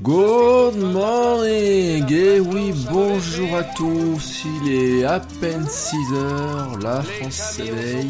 [0.00, 2.06] Good morning.
[2.12, 8.08] Et oui, bonjour à tous, il est à peine 6 heures, la France s'éveille,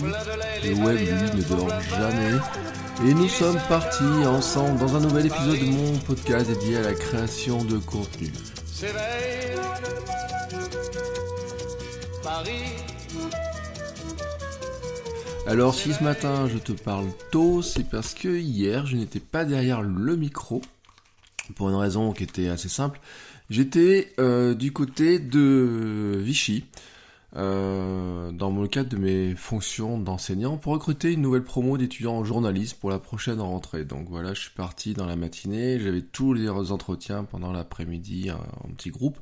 [0.64, 2.36] le web lui ne dort jamais,
[3.06, 6.92] et nous sommes partis ensemble dans un nouvel épisode de mon podcast dédié à la
[6.92, 8.32] création de contenu.
[15.46, 19.46] Alors si ce matin je te parle tôt, c'est parce que hier je n'étais pas
[19.46, 20.60] derrière le micro,
[21.54, 23.00] pour une raison qui était assez simple.
[23.50, 26.64] J'étais euh, du côté de Vichy,
[27.36, 32.24] euh, dans le cadre de mes fonctions d'enseignant, pour recruter une nouvelle promo d'étudiants en
[32.24, 33.84] journalisme pour la prochaine rentrée.
[33.84, 38.68] Donc voilà, je suis parti dans la matinée, j'avais tous les entretiens pendant l'après-midi en
[38.72, 39.18] petit groupe.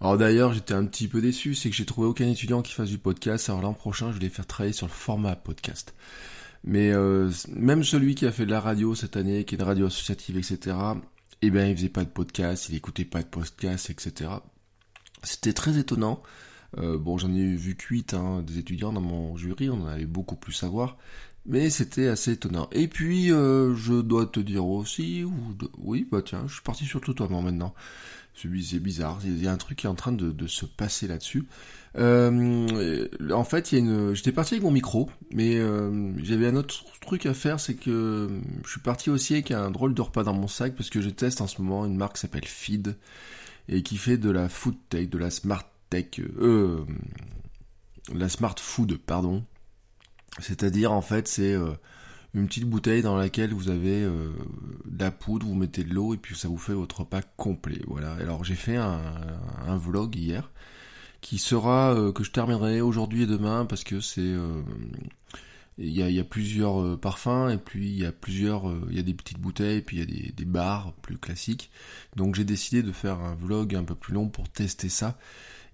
[0.00, 2.88] Alors d'ailleurs, j'étais un petit peu déçu, c'est que j'ai trouvé aucun étudiant qui fasse
[2.88, 3.48] du podcast.
[3.48, 5.94] Alors l'an prochain, je vais faire travailler sur le format podcast.
[6.64, 9.64] Mais euh, même celui qui a fait de la radio cette année, qui est une
[9.64, 10.76] radio associative, etc.,
[11.46, 14.30] eh bien, il faisait pas de podcast, il écoutait pas de podcast, etc.
[15.22, 16.22] C'était très étonnant.
[16.78, 19.86] Euh, bon, j'en ai vu que 8 hein, des étudiants dans mon jury, on en
[19.86, 20.96] avait beaucoup plus à voir.
[21.46, 22.68] Mais c'était assez étonnant.
[22.72, 25.32] Et puis, euh, je dois te dire aussi, ou
[25.78, 27.74] oui, bah tiens, je suis parti sur le tutoiement maintenant.
[28.36, 31.46] C'est bizarre, il y a un truc qui est en train de, se passer là-dessus.
[31.96, 36.46] Euh, en fait, il y a une, j'étais parti avec mon micro, mais euh, j'avais
[36.46, 38.28] un autre truc à faire, c'est que
[38.64, 41.08] je suis parti aussi avec un drôle de repas dans mon sac parce que je
[41.08, 42.96] teste en ce moment une marque qui s'appelle Feed
[43.68, 46.84] et qui fait de la food tech, de la smart tech, euh,
[48.14, 49.44] la smart food, pardon.
[50.40, 51.72] C'est-à-dire en fait c'est euh,
[52.34, 54.30] une petite bouteille dans laquelle vous avez euh,
[54.84, 57.80] de la poudre, vous mettez de l'eau et puis ça vous fait votre repas complet.
[57.86, 58.12] Voilà.
[58.14, 59.00] Alors j'ai fait un,
[59.66, 60.50] un, vlog hier
[61.20, 64.62] qui sera euh, que je terminerai aujourd'hui et demain parce que c'est euh,
[65.78, 68.98] il y a, y a, plusieurs parfums et puis il y a plusieurs il y
[68.98, 71.70] a des petites bouteilles et puis il y a des, des bars plus classiques.
[72.16, 75.18] Donc j'ai décidé de faire un vlog un peu plus long pour tester ça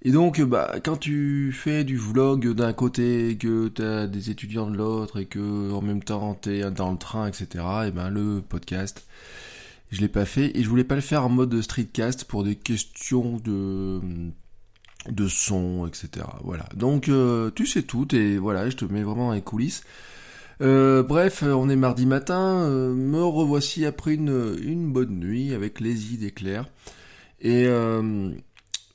[0.04, 4.76] et donc, bah, quand tu fais du vlog d'un côté, que t'as des étudiants de
[4.76, 9.06] l'autre, et que en même temps t'es dans le train, etc., et ben le podcast,
[9.90, 12.56] je l'ai pas fait, et je voulais pas le faire en mode streetcast pour des
[12.56, 14.00] questions de
[15.08, 16.26] de son, etc.
[16.44, 16.68] Voilà.
[16.74, 19.82] Donc, euh, tu sais tout, et voilà, je te mets vraiment dans les coulisses.
[20.60, 25.80] Euh, bref, on est mardi matin, euh, me revoici après une, une bonne nuit avec
[25.80, 26.68] les idées claires.
[27.40, 27.66] Et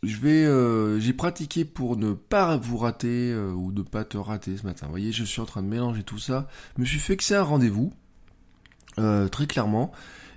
[0.04, 4.18] je vais, euh, j'ai pratiqué pour ne pas vous rater euh, ou ne pas te
[4.18, 4.86] rater ce matin.
[4.86, 6.48] Vous voyez, je suis en train de mélanger tout ça.
[6.76, 7.92] Je me suis c'est un rendez-vous,
[9.00, 9.92] euh, très clairement.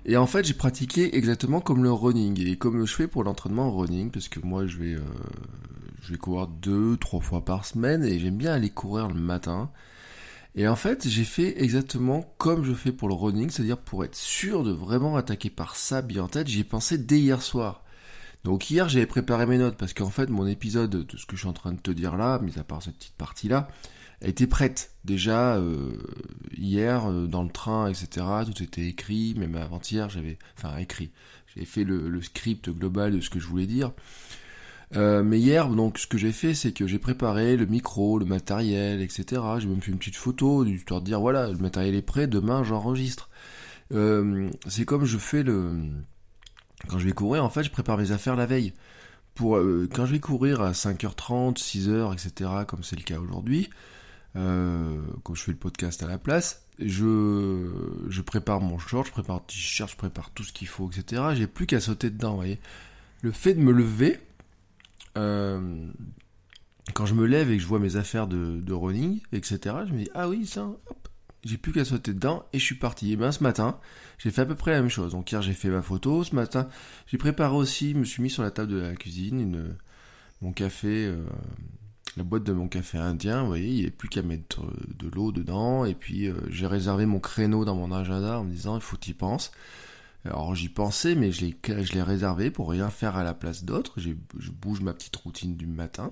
[0.05, 3.71] Et en fait, j'ai pratiqué exactement comme le running et comme je fais pour l'entraînement
[3.71, 4.97] running, parce que moi, je vais,
[6.01, 9.69] je vais courir deux, trois fois par semaine et j'aime bien aller courir le matin.
[10.55, 14.15] Et en fait, j'ai fait exactement comme je fais pour le running, c'est-à-dire pour être
[14.15, 16.47] sûr de vraiment attaquer par ça bien en tête.
[16.47, 17.83] J'y ai pensé dès hier soir.
[18.43, 21.41] Donc hier j'avais préparé mes notes parce qu'en fait mon épisode de ce que je
[21.41, 23.67] suis en train de te dire là, mis à part cette petite partie là,
[24.23, 25.91] a été prête déjà euh,
[26.57, 28.25] hier euh, dans le train, etc.
[28.45, 31.11] Tout était écrit, même avant-hier j'avais, enfin écrit,
[31.53, 33.91] j'avais fait le, script global de ce que je voulais dire.
[34.95, 38.25] Euh, mais hier, donc, ce que j'ai fait, c'est que j'ai préparé le micro, le
[38.25, 39.41] matériel, etc.
[39.59, 42.63] J'ai même fait une petite photo, histoire de dire, voilà, le matériel est prêt, demain
[42.63, 43.29] j'enregistre.
[43.89, 45.71] c'est comme je fais le,
[46.87, 48.73] quand je vais courir, en fait, je prépare mes affaires la veille.
[49.35, 53.69] Pour euh, quand je vais courir à 5h30, 6h, etc., comme c'est le cas aujourd'hui,
[54.35, 57.69] euh, quand je fais le podcast à la place, je,
[58.09, 61.23] je prépare mon short, je prépare le t-shirt, je prépare tout ce qu'il faut, etc.
[61.33, 62.59] J'ai plus qu'à sauter dedans, vous voyez.
[63.21, 64.19] Le fait de me lever,
[65.17, 65.87] euh,
[66.93, 69.93] quand je me lève et que je vois mes affaires de, de running, etc., je
[69.93, 70.69] me dis, ah oui, ça,
[71.43, 73.13] j'ai plus qu'à sauter dedans et je suis parti.
[73.13, 73.79] Et bien ce matin,
[74.17, 75.11] j'ai fait à peu près la même chose.
[75.11, 76.67] Donc hier j'ai fait ma photo, ce matin
[77.07, 79.75] j'ai préparé aussi, je me suis mis sur la table de la cuisine
[80.41, 81.23] mon café, euh,
[82.17, 84.73] la boîte de mon café indien, vous voyez, il n'y a plus qu'à mettre euh,
[84.97, 85.85] de l'eau dedans.
[85.85, 88.97] Et puis euh, j'ai réservé mon créneau dans mon agenda en me disant il faut
[89.07, 89.51] y penser.
[90.25, 93.99] Alors j'y pensais, mais je l'ai, réservé pour rien faire à la place d'autres.
[93.99, 96.11] Je bouge ma petite routine du matin.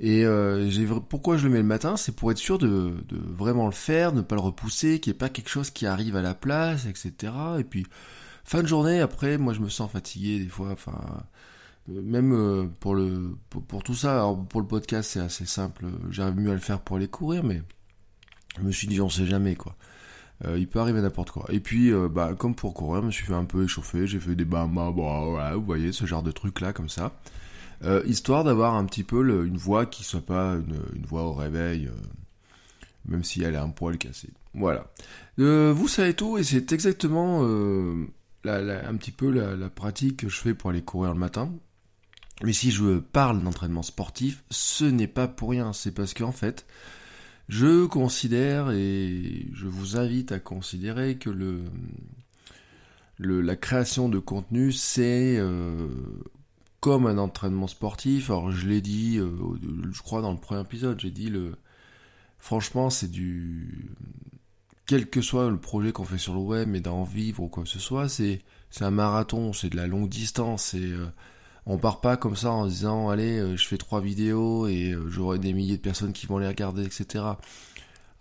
[0.00, 0.70] Et euh,
[1.08, 4.12] pourquoi je le mets le matin, c'est pour être sûr de, de, vraiment le faire,
[4.12, 6.86] ne pas le repousser, qu'il n'y ait pas quelque chose qui arrive à la place,
[6.86, 7.32] etc.
[7.58, 7.84] Et puis
[8.44, 10.70] fin de journée, après, moi je me sens fatigué des fois.
[10.70, 11.24] Enfin,
[11.90, 15.86] euh, même euh, pour le pour, tout ça, alors pour le podcast c'est assez simple.
[16.10, 17.62] J'arrive mieux à le faire pour aller courir, mais
[18.56, 19.74] je me suis dit on sait jamais quoi.
[20.56, 21.46] il peut arriver n'importe quoi.
[21.50, 24.36] Et puis, bah, comme pour courir, je me suis fait un peu échauffer, j'ai fait
[24.36, 27.12] des bah, bah, voilà, vous voyez, ce genre de truc là, comme ça.
[27.84, 31.86] Euh, histoire d'avoir un petit peu une voix qui soit pas une, voix au réveil,
[31.86, 31.92] euh,
[33.06, 34.30] même si elle a un poil cassé.
[34.54, 34.90] Voilà.
[35.38, 40.54] Euh, vous savez tout et c'est exactement un petit peu la, pratique que je fais
[40.54, 41.52] pour aller courir le matin.
[42.42, 46.66] Mais si je parle d'entraînement sportif, ce n'est pas pour rien, c'est parce qu'en fait,
[47.48, 51.64] je considère et je vous invite à considérer que le,
[53.18, 55.40] la création de contenu, c'est
[56.88, 58.30] comme un entraînement sportif.
[58.30, 59.30] Alors je l'ai dit, euh,
[59.92, 61.56] je crois dans le premier épisode, j'ai dit le.
[62.38, 63.90] Franchement, c'est du.
[64.86, 67.64] Quel que soit le projet qu'on fait sur le web, mais d'en vivre ou quoi
[67.64, 68.40] que ce soit, c'est
[68.70, 70.72] c'est un marathon, c'est de la longue distance.
[70.72, 71.06] Et euh,
[71.66, 75.38] on part pas comme ça en disant allez, euh, je fais trois vidéos et j'aurai
[75.38, 77.24] des milliers de personnes qui vont les regarder, etc.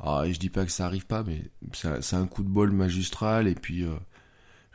[0.02, 1.42] Alors, et je dis pas que ça arrive pas, mais
[1.72, 3.96] c'est un coup de bol magistral et puis euh,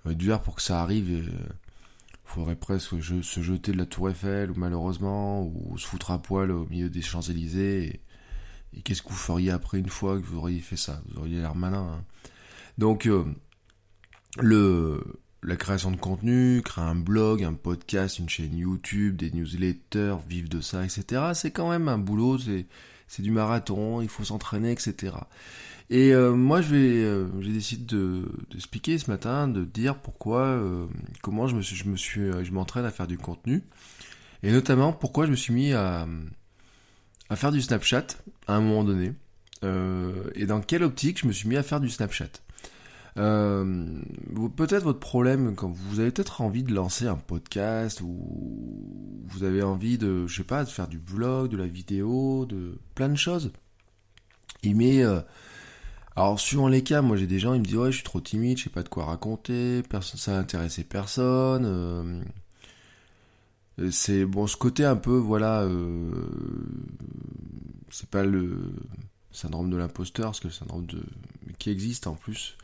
[0.02, 1.10] j'aurais dû faire pour que ça arrive.
[1.12, 1.24] Et,
[2.32, 6.50] faudrait presque se jeter de la tour Eiffel, ou malheureusement, ou se foutre à poil
[6.50, 8.00] au milieu des Champs-Élysées.
[8.75, 11.02] Et, qu'est-ce que vous feriez après une fois que vous auriez fait ça?
[11.08, 11.99] Vous auriez l'air malin.
[11.99, 12.05] Hein.
[12.79, 13.25] Donc, euh,
[14.38, 15.05] le,
[15.43, 20.49] la création de contenu, créer un blog, un podcast, une chaîne YouTube, des newsletters, vivre
[20.49, 21.32] de ça, etc.
[21.34, 25.17] C'est quand même un boulot, c'est du marathon, il faut s'entraîner, etc.
[25.92, 30.40] Et euh, moi, je vais, euh, j'ai décidé de d'expliquer ce matin, de dire pourquoi,
[30.40, 30.86] euh,
[31.20, 33.62] comment je me suis, je me suis, je m'entraîne à faire du contenu,
[34.42, 36.06] et notamment pourquoi je me suis mis à
[37.34, 38.06] faire du Snapchat
[38.46, 39.12] à un moment donné,
[40.34, 42.40] et dans quelle optique je me suis mis à faire du Snapchat.
[43.14, 49.62] peut-être votre problème quand vous avez peut-être envie de lancer un podcast ou vous avez
[49.62, 53.16] envie de, je sais pas, de faire du vlog, de la vidéo, de plein de
[53.16, 53.52] choses.
[56.16, 58.20] Alors suivant les cas, moi j'ai des gens, ils me disent ouais je suis trop
[58.20, 61.64] timide, je sais pas de quoi raconter, ça intéressé personne.
[61.64, 62.22] Euh,
[63.90, 66.10] c'est bon ce côté un peu voilà, euh,
[67.90, 68.74] c'est pas le
[69.30, 71.02] syndrome de l'imposteur, parce que le syndrome de
[71.58, 72.56] qui existe en plus.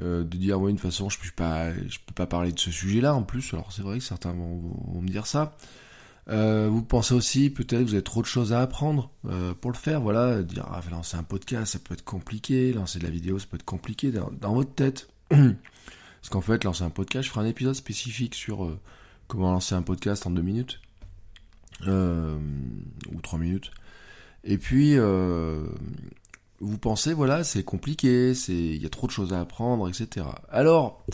[0.00, 2.72] Euh, de dire ouais une façon je peux pas je peux pas parler de ce
[2.72, 5.56] sujet là en plus alors c'est vrai que certains vont me dire ça
[6.30, 9.70] euh, vous pensez aussi peut-être que vous avez trop de choses à apprendre euh, pour
[9.70, 13.10] le faire, voilà, dire ah, lancer un podcast ça peut être compliqué, lancer de la
[13.10, 15.08] vidéo ça peut être compliqué dans, votre tête.
[15.28, 18.78] Parce qu'en fait lancer un podcast, je ferai un épisode spécifique sur euh,
[19.28, 20.80] comment lancer un podcast en deux minutes
[21.86, 23.72] ou trois minutes.
[24.44, 29.88] Et puis vous pensez voilà c'est compliqué, il y a trop de choses à apprendre,
[29.88, 30.26] etc.
[30.50, 31.04] Alors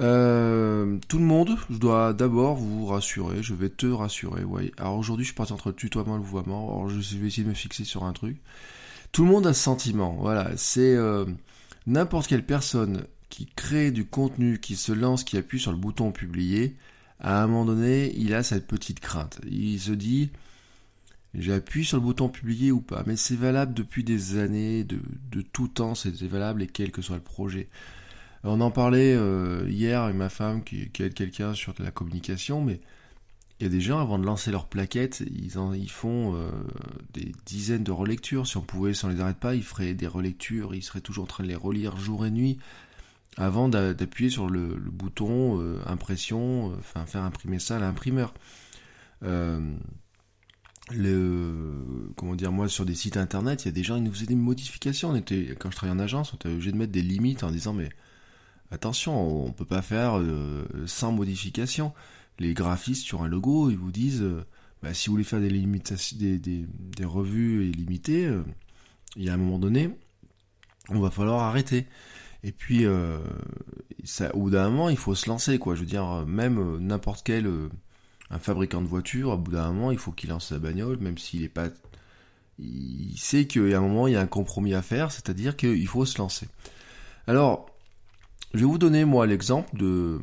[0.00, 4.72] euh, tout le monde, je dois d'abord vous rassurer, je vais te rassurer, ouais.
[4.76, 7.48] Alors aujourd'hui, je parti entre le tutoiement et le vouvoiement, alors je vais essayer de
[7.48, 8.38] me fixer sur un truc.
[9.12, 11.24] Tout le monde a ce sentiment, voilà, c'est euh,
[11.86, 16.12] n'importe quelle personne qui crée du contenu, qui se lance, qui appuie sur le bouton
[16.12, 16.76] publier,
[17.18, 19.40] à un moment donné, il a cette petite crainte.
[19.50, 20.30] Il se dit,
[21.34, 24.98] j'appuie sur le bouton publier ou pas, mais c'est valable depuis des années, de,
[25.30, 27.68] de tout temps, c'est valable et quel que soit le projet.
[28.46, 32.62] On en parlait euh, hier avec ma femme qui, aide quelqu'un sur de la communication,
[32.62, 32.80] mais
[33.58, 36.48] il y a des gens avant de lancer leur plaquette, ils, en, ils font euh,
[37.12, 38.46] des dizaines de relectures.
[38.46, 41.24] Si on pouvait, si on les arrête pas, ils feraient des relectures, ils seraient toujours
[41.24, 42.58] en train de les relire jour et nuit
[43.36, 48.32] avant d'appuyer sur le, bouton euh, impression, enfin faire imprimer ça à l'imprimeur.
[49.20, 49.74] comment
[52.36, 54.36] dire moi sur des sites internet il y a des gens qui nous faisaient des
[54.36, 55.12] modifications
[55.58, 57.88] quand je travaillais en agence on était obligé de mettre des limites en disant mais
[58.70, 61.92] Attention, on peut pas faire euh, sans modification.
[62.38, 64.44] Les graphistes sur un logo, ils vous disent, euh,
[64.82, 68.42] bah, si vous voulez faire des, des, des, revues illimitées, euh,
[69.14, 69.90] il y a un moment donné,
[70.88, 71.86] on va falloir arrêter.
[72.42, 72.84] Et puis,
[74.04, 75.74] ça, au bout d'un moment, il faut se lancer, quoi.
[75.74, 77.50] Je veux dire, même n'importe quel
[78.30, 81.18] un fabricant de voitures, au bout d'un moment, il faut qu'il lance sa bagnole, même
[81.18, 81.70] s'il est pas,
[82.58, 85.56] il sait qu'il y a un moment, il y a un compromis à faire, c'est-à-dire
[85.56, 86.46] qu'il faut se lancer.
[87.26, 87.75] Alors,
[88.54, 90.20] je vais vous donner moi l'exemple de,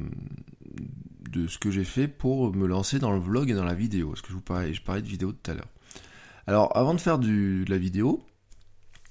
[1.32, 4.10] de ce que j'ai fait pour me lancer dans le vlog et dans la vidéo.
[4.10, 5.70] Parce que je vous parlais, je parlais de vidéo tout à l'heure.
[6.48, 8.24] Alors avant de faire de la vidéo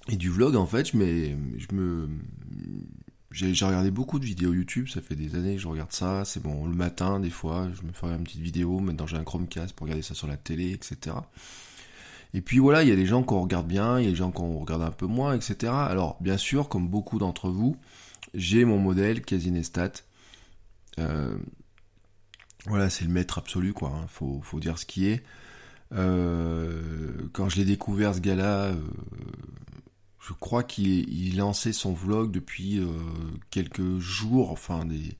[0.08, 2.08] et du vlog en fait, je, je me
[3.32, 6.42] j'ai regardé beaucoup de vidéos YouTube, ça fait des années que je regarde ça, c'est
[6.42, 9.74] bon, le matin des fois, je me ferai une petite vidéo, maintenant j'ai un Chromecast
[9.74, 11.16] pour regarder ça sur la télé, etc.
[12.34, 14.16] Et puis voilà, il y a des gens qu'on regarde bien, il y a des
[14.16, 15.72] gens qu'on regarde un peu moins, etc.
[15.72, 17.76] Alors bien sûr, comme beaucoup d'entre vous,
[18.34, 19.92] j'ai mon modèle Casinestat.
[20.98, 21.36] Euh,
[22.66, 23.90] voilà, c'est le maître absolu, quoi.
[23.90, 24.06] Hein.
[24.08, 25.22] Faut, dire ce qui est.
[25.92, 28.76] Euh, quand je l'ai découvert, ce gars-là, euh,
[30.20, 32.80] je crois qu'il lançait son vlog depuis
[33.50, 35.16] quelques jours, enfin des.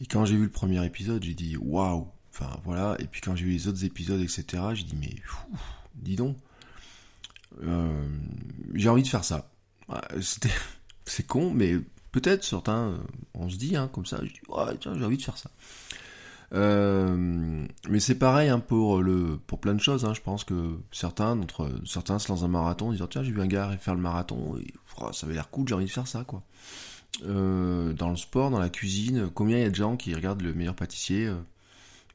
[0.00, 2.96] Et quand j'ai vu le premier épisode, j'ai dit waouh, enfin voilà.
[3.00, 4.44] Et puis quand j'ai vu les autres épisodes, etc.,
[4.74, 5.14] j'ai dit mais
[5.94, 6.36] dis donc,
[8.74, 9.50] j'ai envie de faire ça.
[10.20, 10.50] C'était,
[11.04, 11.76] c'est con, mais
[12.12, 12.98] peut-être certains,
[13.34, 14.40] on se dit hein, comme ça, je dis
[14.80, 15.50] tiens j'ai envie de faire ça.
[16.54, 20.04] Euh, mais c'est pareil hein, pour le pour plein de choses.
[20.04, 20.14] Hein.
[20.14, 21.38] Je pense que certains
[21.84, 24.72] certains se lancent un marathon, disant tiens j'ai vu un gars faire le marathon, et,
[25.12, 26.42] ça avait l'air cool, j'ai envie de faire ça quoi.
[27.24, 30.42] Euh, dans le sport, dans la cuisine, combien il y a de gens qui regardent
[30.42, 31.34] le meilleur pâtissier euh,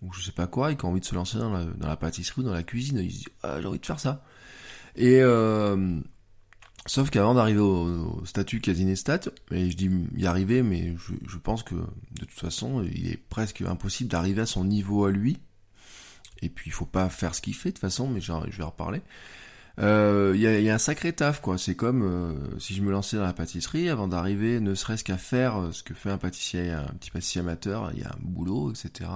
[0.01, 2.41] ou je sais pas quoi et qui ont envie de se lancer dans la, pâtisserie
[2.41, 4.23] ou dans la cuisine, ils se disent ah, j'ai envie de faire ça.
[4.95, 5.99] Et euh,
[6.85, 9.21] Sauf qu'avant d'arriver au, statut casinestat,
[9.51, 13.61] et je dis y arriver, mais je, pense que de toute façon, il est presque
[13.61, 15.39] impossible d'arriver à son niveau à lui.
[16.41, 18.63] Et puis il faut pas faire ce qu'il fait de toute façon, mais je vais
[18.63, 19.01] en reparler.
[19.79, 21.57] Euh, il y, a, un sacré taf, quoi.
[21.57, 25.17] C'est comme euh, si je me lançais dans la pâtisserie, avant d'arriver, ne serait-ce qu'à
[25.17, 28.19] faire euh, ce que fait un pâtissier, un petit pâtissier amateur, il y a un
[28.19, 29.09] boulot, etc.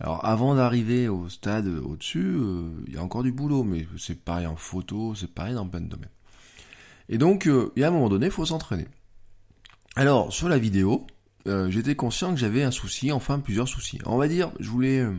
[0.00, 2.36] Alors avant d'arriver au stade au-dessus,
[2.86, 5.80] il y a encore du boulot, mais c'est pareil en photo, c'est pareil dans plein
[5.80, 6.08] de domaines.
[7.08, 8.86] Et donc, euh, il y a un moment donné, il faut s'entraîner.
[9.96, 11.06] Alors, sur la vidéo,
[11.46, 13.98] euh, j'étais conscient que j'avais un souci, enfin plusieurs soucis.
[14.06, 15.00] On va dire, je voulais...
[15.00, 15.12] Euh,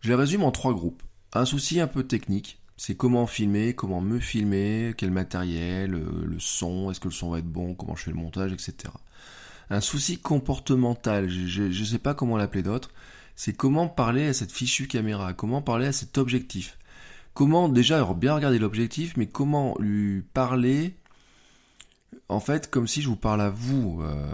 [0.00, 1.02] je les résume en trois groupes.
[1.32, 6.90] Un souci un peu technique, c'est comment filmer, comment me filmer, quel matériel, le son,
[6.90, 8.74] est-ce que le son va être bon, comment je fais le montage, etc.
[9.70, 12.90] Un souci comportemental, je ne sais pas comment l'appeler d'autre,
[13.34, 16.77] c'est comment parler à cette fichue caméra, comment parler à cet objectif
[17.34, 20.94] comment déjà bien regarder l'objectif, mais comment lui parler
[22.28, 24.00] en fait comme si je vous parle à vous.
[24.02, 24.30] Euh,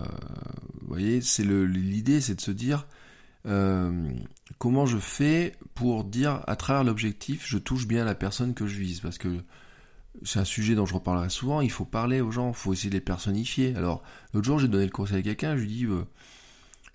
[0.81, 2.87] vous voyez, c'est l'idée, c'est de se dire
[3.47, 4.11] euh,
[4.59, 8.79] comment je fais pour dire à travers l'objectif, je touche bien la personne que je
[8.79, 9.29] vise, parce que
[10.23, 11.61] c'est un sujet dont je reparlerai souvent.
[11.61, 13.75] Il faut parler aux gens, il faut essayer de les personnifier.
[13.77, 16.05] Alors l'autre jour, j'ai donné le conseil à quelqu'un, je lui dis euh,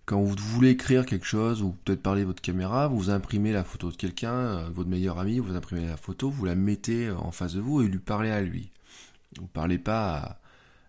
[0.09, 3.91] quand vous voulez écrire quelque chose ou peut-être parler votre caméra, vous imprimez la photo
[3.91, 7.31] de quelqu'un, euh, votre meilleur ami, vous imprimez la photo, vous la mettez euh, en
[7.31, 8.71] face de vous et lui parlez à lui.
[9.35, 10.39] Vous ne parlez pas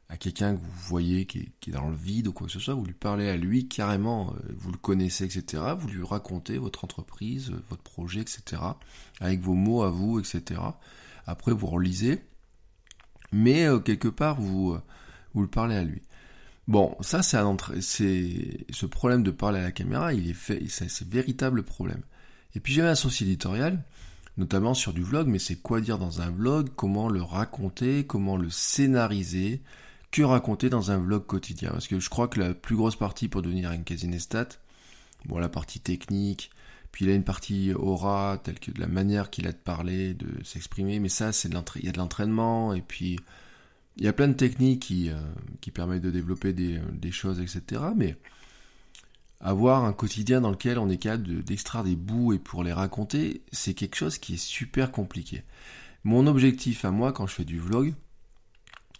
[0.08, 2.72] à, quelqu'un que vous voyez qui est, dans le vide ou quoi que ce soit,
[2.72, 5.64] vous lui parlez à lui carrément, euh, vous le connaissez, etc.
[5.78, 8.62] Vous lui racontez votre entreprise, votre projet, etc.
[9.20, 10.62] Avec vos mots à vous, etc.
[11.26, 12.24] Après, vous relisez,
[13.32, 14.78] mais quelque part, vous,
[15.34, 16.00] vous le parlez à lui.
[16.70, 20.62] Bon, ça c'est un c'est ce problème de parler à la caméra, il est fait,
[20.68, 22.02] c'est véritable problème.
[22.54, 23.82] Et puis j'avais un souci éditorial,
[24.36, 28.36] notamment sur du vlog, mais c'est quoi dire dans un vlog, comment le raconter, comment
[28.36, 29.62] le scénariser,
[30.12, 31.70] que raconter dans un vlog quotidien.
[31.72, 34.50] Parce que je crois que la plus grosse partie pour devenir un casinestat,
[35.24, 36.52] bon la partie technique,
[36.92, 40.14] puis il a une partie aura, telle que de la manière qu'il a de parler,
[40.14, 43.18] de s'exprimer, mais ça c'est il y a de l'entraînement, et puis
[43.96, 45.20] il y a plein de techniques qui, euh,
[45.72, 47.82] permettent de développer des, des, choses, etc.
[47.96, 48.16] Mais
[49.40, 53.42] avoir un quotidien dans lequel on est capable d'extraire des bouts et pour les raconter,
[53.52, 55.44] c'est quelque chose qui est super compliqué.
[56.04, 57.94] Mon objectif à moi quand je fais du vlog,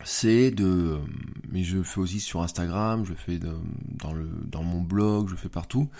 [0.05, 0.99] c'est de,
[1.51, 4.15] mais je fais aussi sur Instagram, je fais dans,
[4.47, 5.91] dans mon blog, je fais partout,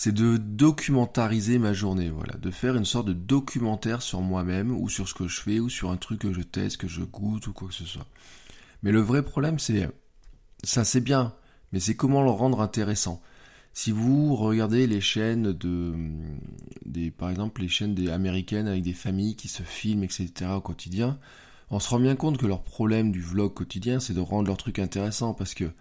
[0.00, 4.88] c'est de documentariser ma journée, voilà, de faire une sorte de documentaire sur moi-même ou
[4.88, 7.48] sur ce que je fais ou sur un truc que je teste, que je goûte
[7.48, 8.06] ou quoi que ce soit.
[8.84, 9.88] Mais le vrai problème c'est
[10.62, 11.34] ça c'est bien,
[11.72, 13.20] mais c'est comment le rendre intéressant.
[13.72, 15.92] Si vous regardez les chaînes de
[17.18, 21.18] par exemple les chaînes des américaines avec des familles qui se filment etc au quotidien,
[21.70, 24.58] on se rend bien compte que leur problème du vlog quotidien c'est de rendre leur
[24.58, 25.72] truc intéressant parce que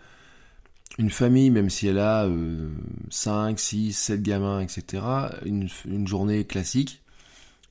[0.98, 2.27] une famille, même si elle a
[3.10, 5.03] 5, 6, 7 gamins, etc.,
[5.46, 7.03] une, une, journée classique,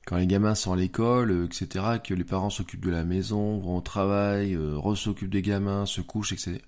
[0.05, 3.59] quand les gamins sont à l'école, euh, etc., que les parents s'occupent de la maison,
[3.59, 6.59] vont au travail, euh, s'occupent des gamins, se couchent, etc.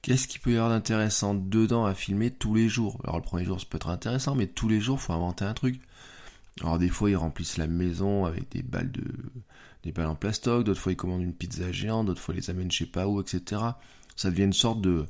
[0.00, 2.98] Qu'est-ce qu'il peut y avoir d'intéressant dedans à filmer tous les jours?
[3.04, 5.52] Alors le premier jour, ça peut être intéressant, mais tous les jours, faut inventer un
[5.52, 5.80] truc.
[6.62, 9.04] Alors des fois, ils remplissent la maison avec des balles de,
[9.82, 12.50] des balles en plastoc, d'autres fois, ils commandent une pizza géante, d'autres fois, ils les
[12.50, 13.60] amènent je sais pas où, etc.
[14.16, 15.06] Ça devient une sorte de,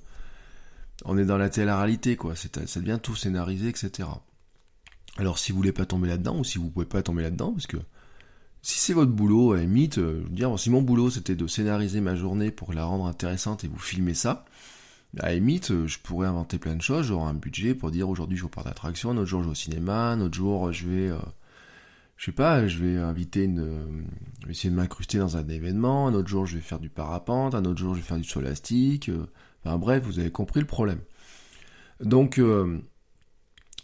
[1.05, 2.35] on est dans la télé-réalité, quoi.
[2.37, 4.09] Ça devient tout scénarisé, etc.
[5.19, 7.67] Alors, si vous voulez pas tomber là-dedans, ou si vous pouvez pas tomber là-dedans, parce
[7.67, 7.79] que
[8.67, 11.47] si c'est votre boulot, à la euh, je veux dire, si mon boulot c'était de
[11.47, 14.45] scénariser ma journée pour la rendre intéressante et vous filmer ça,
[15.21, 18.37] à la euh, je pourrais inventer plein de choses, j'aurai un budget pour dire aujourd'hui
[18.37, 20.73] je vais au parc d'attraction, un autre jour je vais au cinéma, un autre jour
[20.73, 21.19] je vais, euh,
[22.17, 24.05] je sais pas, je vais inviter une,
[24.49, 27.65] essayer de m'incruster dans un événement, un autre jour je vais faire du parapente, un
[27.67, 29.13] autre jour je vais faire du solastique,
[29.67, 31.01] enfin bref, vous avez compris le problème.
[32.01, 32.41] Donc,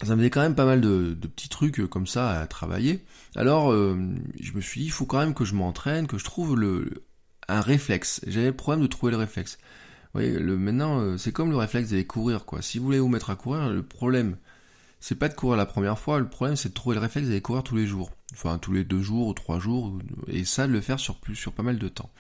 [0.02, 3.04] ça me faisait quand même pas mal de, petits trucs comme ça à travailler.
[3.36, 6.62] Alors, je me suis dit, il faut quand même que je m'entraîne, que je trouve
[7.48, 8.20] un réflexe.
[8.26, 9.58] J'avais le problème de trouver le réflexe.
[10.12, 12.44] Vous voyez, maintenant, c'est comme le réflexe d'aller courir.
[12.60, 14.36] Si vous voulez vous mettre à courir, le problème,
[15.00, 17.40] c'est pas de courir la première fois, le problème c'est de trouver le réflexe d'aller
[17.40, 18.10] courir tous les jours.
[18.34, 19.98] Enfin, tous les deux jours ou trois jours,
[20.28, 21.16] et ça, de le faire sur
[21.54, 22.10] pas mal de temps.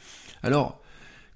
[0.42, 0.82] Alors,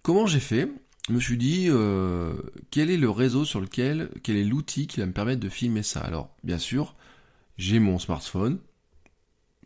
[0.02, 0.68] comment j'ai fait?
[1.06, 2.34] Je me suis dit, euh,
[2.70, 5.84] quel est le réseau sur lequel, quel est l'outil qui va me permettre de filmer
[5.84, 6.00] ça?
[6.00, 6.96] Alors, bien sûr,
[7.58, 8.58] j'ai mon smartphone,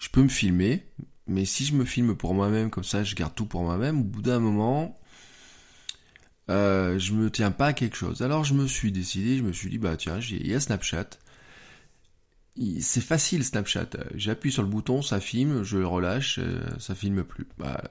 [0.00, 0.84] je peux me filmer,
[1.26, 4.04] mais si je me filme pour moi-même, comme ça, je garde tout pour moi-même, au
[4.04, 4.98] bout d'un moment,
[6.50, 8.20] euh, je me tiens pas à quelque chose.
[8.22, 11.08] Alors je me suis décidé, je me suis dit, bah tiens, il y a Snapchat,
[12.80, 13.90] c'est facile Snapchat.
[14.14, 17.46] J'appuie sur le bouton, ça filme, je le relâche, euh, ça filme plus.
[17.58, 17.82] Bah,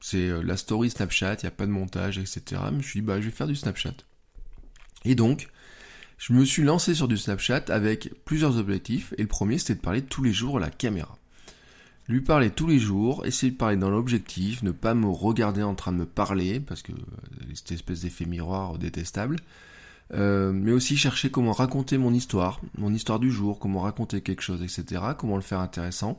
[0.00, 2.42] c'est euh, la story Snapchat, il n'y a pas de montage, etc.
[2.70, 3.94] je me suis dit, bah, je vais faire du Snapchat.
[5.04, 5.48] Et donc,
[6.18, 9.14] je me suis lancé sur du Snapchat avec plusieurs objectifs.
[9.18, 11.16] Et le premier, c'était de parler tous les jours à la caméra.
[12.08, 15.74] Lui parler tous les jours, essayer de parler dans l'objectif, ne pas me regarder en
[15.74, 19.36] train de me parler, parce que euh, cette espèce d'effet miroir détestable.
[20.14, 24.40] Euh, mais aussi chercher comment raconter mon histoire, mon histoire du jour, comment raconter quelque
[24.40, 26.18] chose, etc., comment le faire intéressant.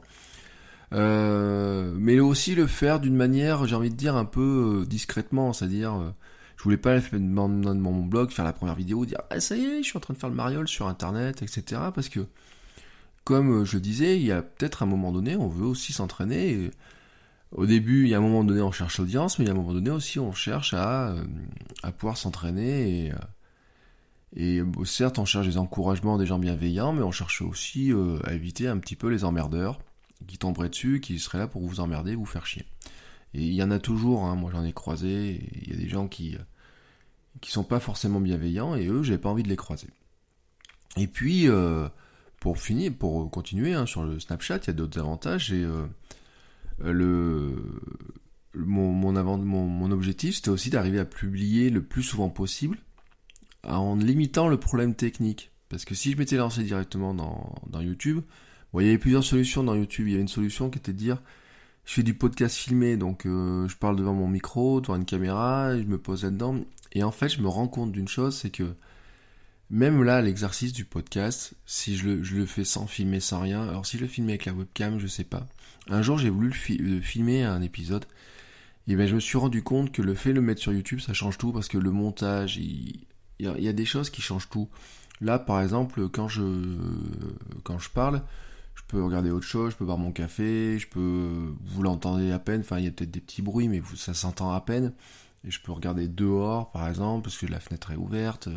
[0.93, 5.53] Euh, mais aussi le faire d'une manière, j'ai envie de dire, un peu euh, discrètement,
[5.53, 6.13] c'est-à-dire,
[6.57, 9.83] je voulais pas dans, mon blog faire la première vidéo, dire ah ça y est,
[9.83, 11.81] je suis en train de faire le mariole sur internet, etc.
[11.93, 12.21] Parce que,
[13.23, 16.71] comme je disais, il y a peut-être un moment donné, on veut aussi s'entraîner.
[17.51, 19.53] Au début, il y a un moment donné, on cherche l'audience, mais il y a
[19.53, 21.15] un moment donné aussi, on cherche à,
[21.97, 23.13] pouvoir s'entraîner et
[24.35, 28.33] et certes, on cherche des encouragements des gens bienveillants, mais on cherche aussi euh, à
[28.33, 29.79] éviter un petit peu les emmerdeurs
[30.27, 32.65] qui tomberaient dessus, qui seraient là pour vous emmerder, vous faire chier.
[33.33, 35.89] Et il y en a toujours, hein, moi j'en ai croisé, il y a des
[35.89, 36.37] gens qui
[37.41, 39.87] qui sont pas forcément bienveillants, et eux, j'avais pas envie de les croiser.
[40.97, 41.87] Et puis, euh,
[42.39, 45.85] pour finir, pour continuer hein, sur le Snapchat, il y a d'autres avantages, et euh,
[46.79, 47.55] le
[48.55, 52.79] mon, mon, objectif, c'était aussi d'arriver à publier le plus souvent possible
[53.63, 55.51] en limitant le problème technique.
[55.69, 58.21] Parce que si je m'étais lancé directement dans YouTube,
[58.73, 60.07] bon, il y avait plusieurs solutions dans YouTube.
[60.07, 61.21] Il y avait une solution qui était de dire,
[61.85, 65.77] je fais du podcast filmé, donc euh, je parle devant mon micro, devant une caméra,
[65.77, 66.59] je me pose là-dedans.
[66.93, 68.75] Et en fait, je me rends compte d'une chose, c'est que
[69.69, 73.67] même là, l'exercice du podcast, si je le, je le, fais sans filmer, sans rien,
[73.67, 75.45] alors si je le filmais avec la webcam, je sais pas.
[75.89, 78.05] Un jour, j'ai voulu le filmer un épisode,
[78.87, 80.99] et ben je me suis rendu compte que le fait de le mettre sur YouTube,
[80.99, 83.05] ça change tout parce que le montage, il,
[83.39, 84.67] il y, a des choses qui changent tout.
[85.21, 86.43] Là, par exemple, quand je,
[87.63, 88.21] quand je parle,
[88.89, 92.61] peux regarder autre chose, je peux boire mon café, je peux, vous l'entendez à peine,
[92.61, 94.93] enfin, il y a peut-être des petits bruits, mais ça s'entend à peine.
[95.45, 98.49] Et je peux regarder dehors, par exemple, parce que la fenêtre est ouverte.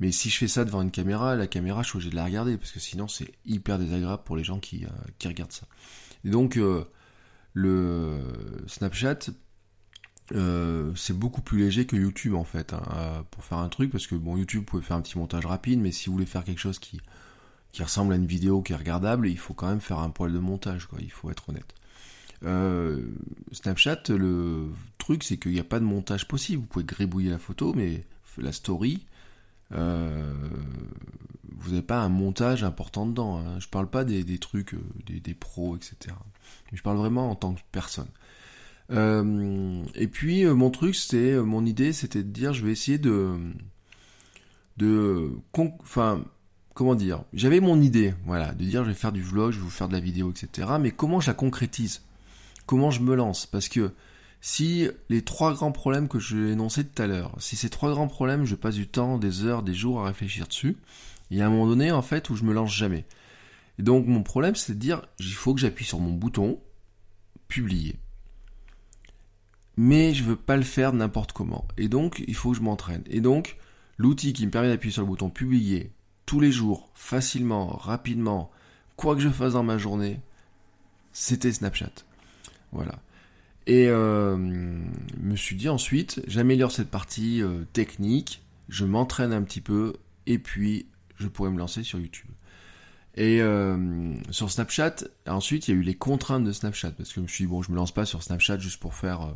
[0.00, 2.24] Mais si je fais ça devant une caméra, la caméra, je suis obligé de la
[2.24, 5.66] regarder, parce que sinon, c'est hyper désagréable pour les gens qui, euh, regardent ça.
[6.24, 6.84] Et donc, euh,
[7.54, 8.18] le
[8.66, 9.30] Snapchat
[10.32, 13.90] euh, c'est beaucoup plus léger que YouTube en fait hein, euh, pour faire un truc
[13.90, 16.26] parce que bon YouTube vous pouvez faire un petit montage rapide mais si vous voulez
[16.26, 17.00] faire quelque chose qui
[17.72, 20.32] qui ressemble à une vidéo qui est regardable il faut quand même faire un poil
[20.32, 21.74] de montage quoi il faut être honnête.
[22.44, 23.02] Euh,
[23.52, 26.62] Snapchat le truc c'est qu'il n'y a pas de montage possible.
[26.62, 28.04] Vous pouvez gribouiller la photo mais
[28.38, 29.06] la story
[29.72, 30.34] euh,
[31.58, 33.60] vous n'avez pas un montage important dedans hein.
[33.60, 34.74] je parle pas des, des trucs
[35.06, 36.14] des, des pros etc
[36.72, 38.08] je parle vraiment en tant que personne.
[38.90, 42.72] Euh, et puis euh, mon truc, c'était euh, mon idée, c'était de dire, je vais
[42.72, 43.36] essayer de,
[44.76, 46.24] de, enfin,
[46.74, 49.64] comment dire, j'avais mon idée, voilà, de dire, je vais faire du vlog, je vais
[49.64, 50.68] vous faire de la vidéo, etc.
[50.80, 52.02] Mais comment je la concrétise?
[52.66, 53.46] Comment je me lance?
[53.46, 53.92] Parce que
[54.40, 57.90] si les trois grands problèmes que je vais énoncer tout à l'heure, si ces trois
[57.90, 60.76] grands problèmes, je passe du temps, des heures, des jours à réfléchir dessus,
[61.30, 63.04] il y a un moment donné en fait où je me lance jamais.
[63.78, 66.58] Et donc mon problème, c'est de dire, il faut que j'appuie sur mon bouton,
[67.48, 67.96] publier
[69.80, 71.66] mais je veux pas le faire n'importe comment.
[71.78, 73.02] Et donc, il faut que je m'entraîne.
[73.06, 73.56] Et donc,
[73.96, 75.90] l'outil qui me permet d'appuyer sur le bouton publier
[76.30, 78.52] tous les jours, facilement, rapidement,
[78.94, 80.20] quoi que je fasse dans ma journée,
[81.12, 81.90] c'était Snapchat.
[82.70, 83.00] Voilà.
[83.66, 89.60] Et euh, me suis dit ensuite, j'améliore cette partie euh, technique, je m'entraîne un petit
[89.60, 89.94] peu,
[90.26, 92.30] et puis je pourrais me lancer sur YouTube.
[93.16, 97.16] Et euh, sur Snapchat, ensuite, il y a eu les contraintes de Snapchat, parce que
[97.16, 99.34] je me suis dit, bon, je me lance pas sur Snapchat juste pour faire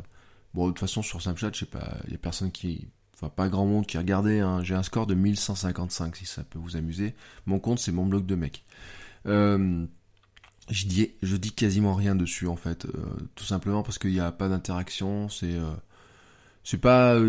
[0.53, 3.29] Bon, de toute façon, sur Snapchat, je sais pas, il y a personne qui, enfin,
[3.29, 4.61] pas grand monde qui regardait, hein.
[4.63, 7.15] J'ai un score de 1155, si ça peut vous amuser.
[7.45, 8.63] Mon compte, c'est mon blog de mec.
[9.25, 9.85] Euh,
[10.69, 12.87] je dis, je dis quasiment rien dessus en fait,
[13.35, 15.55] tout simplement parce qu'il n'y a pas d'interaction, c'est
[16.63, 17.19] c'est pas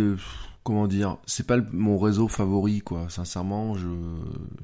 [0.66, 3.08] comment dire, c'est pas mon réseau favori quoi.
[3.08, 3.76] Sincèrement,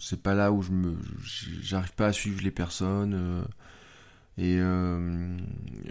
[0.01, 0.97] c'est pas là où je me
[1.63, 3.43] j'arrive pas à suivre les personnes euh,
[4.39, 5.37] et euh,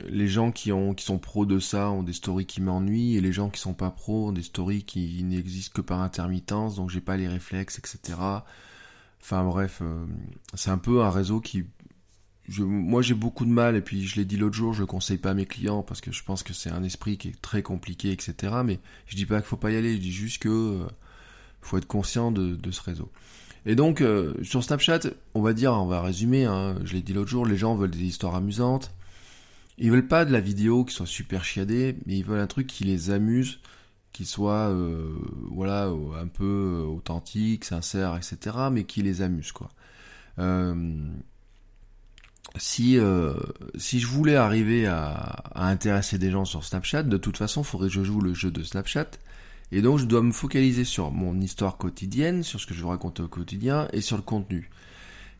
[0.09, 3.21] les gens qui ont qui sont pros de ça ont des stories qui m'ennuient et
[3.21, 6.89] les gens qui sont pas pros ont des stories qui n'existent que par intermittence donc
[6.89, 8.17] j'ai pas les réflexes etc.
[9.21, 10.05] Enfin bref, euh,
[10.55, 11.65] c'est un peu un réseau qui
[12.59, 15.17] moi j'ai beaucoup de mal et puis je l'ai dit l'autre jour, je le conseille
[15.17, 17.61] pas à mes clients parce que je pense que c'est un esprit qui est très
[17.61, 18.55] compliqué, etc.
[18.65, 20.87] Mais je dis pas qu'il faut pas y aller, je dis juste que euh,
[21.61, 23.11] faut être conscient de, ce réseau.
[23.65, 25.01] Et donc euh, sur Snapchat,
[25.33, 27.91] on va dire, on va résumer, hein, je l'ai dit l'autre jour, les gens veulent
[27.91, 28.91] des histoires amusantes.
[29.77, 32.67] Ils veulent pas de la vidéo qui soit super chiadée, mais ils veulent un truc
[32.67, 33.59] qui les amuse,
[34.13, 35.15] qui soit euh,
[35.51, 35.85] voilà
[36.19, 38.57] un peu authentique, sincère, etc.
[38.71, 39.69] Mais qui les amuse quoi.
[40.39, 40.73] Euh,
[42.57, 43.33] si euh,
[43.77, 47.87] si je voulais arriver à, intéresser des gens sur Snapchat, de toute façon, il faudrait
[47.87, 49.11] que je joue le jeu de Snapchat.
[49.71, 52.87] Et donc, je dois me focaliser sur mon histoire quotidienne, sur ce que je veux
[52.87, 54.69] raconter au quotidien et sur le contenu.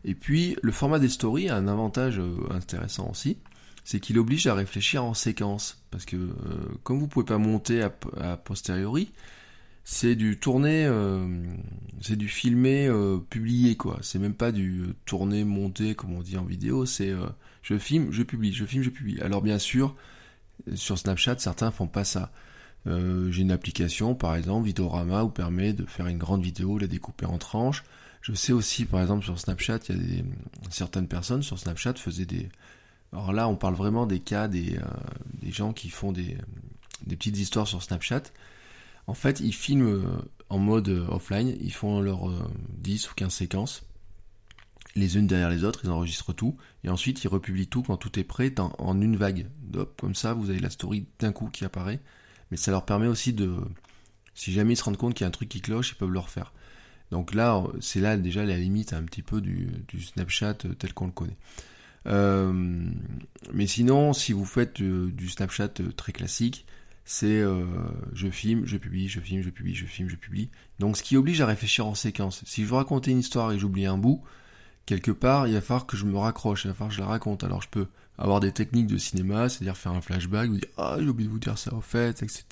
[0.04, 3.38] Et puis, le format des stories a un avantage euh, intéressant aussi,
[3.84, 5.82] c'est qu'il oblige à réfléchir en séquence.
[5.90, 6.30] Parce que, euh,
[6.82, 9.12] comme vous pouvez pas monter à posteriori,
[9.84, 11.26] c'est du tourné, euh,
[12.00, 13.98] c'est du filmé, euh, publié quoi.
[14.02, 16.86] C'est même pas du euh, tourné, monté comme on dit en vidéo.
[16.86, 17.12] C'est
[17.62, 19.20] je filme, je publie, je filme, je publie.
[19.20, 19.96] Alors bien sûr,
[20.74, 22.32] sur Snapchat, certains font pas ça.
[22.86, 27.26] J'ai une application, par exemple, Vidorama, où permet de faire une grande vidéo, la découper
[27.26, 27.84] en tranches.
[28.22, 30.24] Je sais aussi, par exemple, sur Snapchat, il y a des,
[30.70, 32.48] certaines personnes sur Snapchat faisaient des.
[33.12, 34.78] Alors là, on parle vraiment des cas des,
[35.40, 36.36] des gens qui font des,
[37.06, 38.22] petites histoires sur Snapchat
[39.06, 40.04] en fait, ils filment euh,
[40.48, 42.30] en mode euh, offline, ils font leurs
[42.78, 43.82] 10 euh, ou 15 séquences,
[44.94, 48.18] les unes derrière les autres, ils enregistrent tout, et ensuite ils republient tout quand tout
[48.18, 49.46] est prêt en, une vague.
[49.98, 52.00] comme ça, vous avez la story d'un coup qui apparaît,
[52.52, 53.50] mais ça leur permet aussi de,
[54.34, 56.10] si jamais ils se rendent compte qu'il y a un truc qui cloche, ils peuvent
[56.10, 56.52] le refaire.
[57.10, 61.12] Donc là, c'est là déjà la limite un petit peu du, Snapchat tel qu'on le
[61.12, 61.38] connaît.
[62.04, 66.66] mais sinon, si vous faites du Snapchat très classique,
[67.06, 67.64] c'est euh,
[68.12, 70.50] je filme, je publie, je filme, je publie, je filme, je publie.
[70.78, 72.42] Donc ce qui oblige à réfléchir en séquence.
[72.44, 74.22] Si je veux raconter une histoire et j'oublie un bout,
[74.86, 77.06] quelque part, il va falloir que je me raccroche, il va falloir que je la
[77.06, 77.44] raconte.
[77.44, 77.86] Alors je peux
[78.18, 81.32] avoir des techniques de cinéma, c'est-à-dire faire un flashback, vous dire ah j'ai oublié de
[81.32, 82.44] vous dire ça au fait, etc.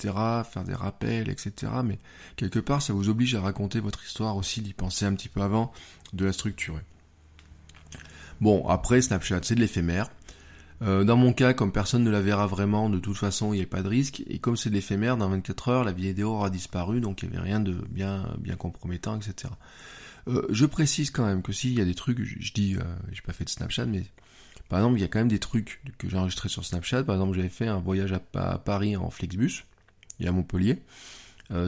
[0.49, 1.71] Faire des rappels, etc.
[1.83, 1.99] Mais
[2.35, 5.41] quelque part, ça vous oblige à raconter votre histoire aussi, d'y penser un petit peu
[5.41, 5.71] avant,
[6.13, 6.81] de la structurer.
[8.41, 10.09] Bon, après Snapchat, c'est de l'éphémère.
[10.81, 13.63] Euh, dans mon cas, comme personne ne la verra vraiment, de toute façon, il n'y
[13.63, 14.23] a pas de risque.
[14.27, 17.37] Et comme c'est de l'éphémère, dans 24 heures, la vidéo aura disparu, donc il n'y
[17.37, 19.53] avait rien de bien, bien compromettant, etc.
[20.27, 23.21] Euh, je précise quand même que s'il y a des trucs, je, dis, euh, j'ai
[23.21, 24.03] pas fait de Snapchat, mais
[24.69, 27.03] par exemple, il y a quand même des trucs que j'ai enregistrés sur Snapchat.
[27.03, 29.65] Par exemple, j'avais fait un voyage à, Paris en Flexbus
[30.19, 30.79] et à Montpellier.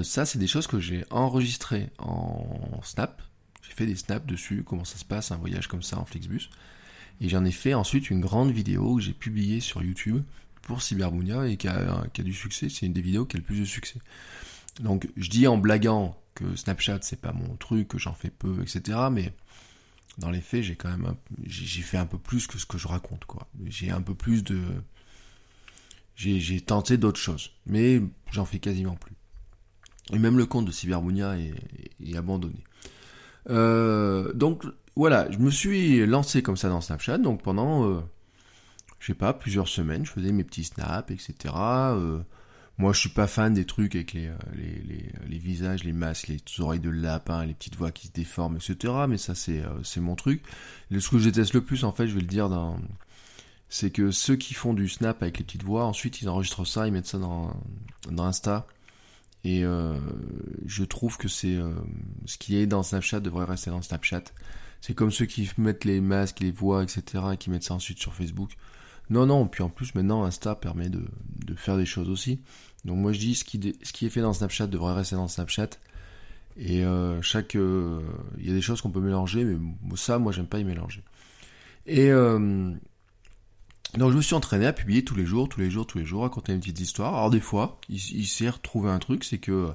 [0.03, 3.21] ça, c'est des choses que j'ai enregistrées en Snap.
[3.61, 6.49] J'ai fait des snaps dessus, comment ça se passe, un voyage comme ça en Flexbus.
[7.21, 10.23] Et j'en ai fait ensuite une grande vidéo que j'ai publiée sur YouTube
[10.61, 12.69] pour Cyberbunia et qui a, du succès.
[12.69, 13.99] C'est une des vidéos qui a le plus de succès.
[14.81, 18.61] Donc je dis en blaguant que Snapchat c'est pas mon truc, que j'en fais peu,
[18.61, 18.97] etc.
[19.11, 19.33] Mais
[20.17, 21.15] dans les faits, j'ai quand même
[21.45, 23.47] j'ai fait un peu plus que ce que je raconte, quoi.
[23.65, 24.59] J'ai un peu plus de
[26.15, 29.15] j'ai tenté d'autres choses, mais j'en fais quasiment plus.
[30.11, 32.63] Et même le compte de Cyberbunia est, abandonné.
[33.49, 34.63] Euh, donc
[34.95, 38.01] voilà, je me suis lancé comme ça dans Snapchat, donc pendant, euh,
[38.99, 41.53] je sais pas, plusieurs semaines, je faisais mes petits snaps, etc.
[42.77, 45.93] moi, je suis pas fan des trucs avec les, euh, les, les, les, visages, les
[45.93, 48.93] masques, les oreilles de lapin, les petites voix qui se déforment, etc.
[49.07, 50.43] Mais ça, c'est c'est mon truc.
[50.91, 52.79] ce que je déteste le plus, en fait, je vais le dire dans...
[53.69, 56.87] C'est que ceux qui font du snap avec les petites voix, ensuite, ils enregistrent ça,
[56.87, 57.55] ils mettent ça dans,
[58.11, 58.67] dans Insta.
[59.43, 61.57] Et je trouve que c'est...
[62.25, 64.23] ce qui est dans Snapchat devrait rester dans Snapchat.
[64.81, 67.23] C'est comme ceux qui mettent les masques, les voix, etc.
[67.33, 68.51] et qui mettent ça ensuite sur Facebook.
[69.09, 71.05] Non, non, puis en plus maintenant Insta permet de,
[71.55, 72.41] faire des choses aussi.
[72.85, 75.69] Donc moi je dis ce qui, est fait dans Snapchat devrait rester dans Snapchat.
[76.55, 78.01] Et euh, chaque, euh,
[78.37, 79.57] il y a des choses qu'on peut mélanger, mais
[79.95, 81.03] ça, moi j'aime pas y mélanger.
[81.85, 82.71] Et euh,
[83.97, 86.05] donc je me suis entraîné à publier tous les jours, tous les jours, tous les
[86.05, 87.15] jours, raconter une petite histoire.
[87.15, 89.73] Alors des fois, il, il s'est retrouvé un truc, c'est que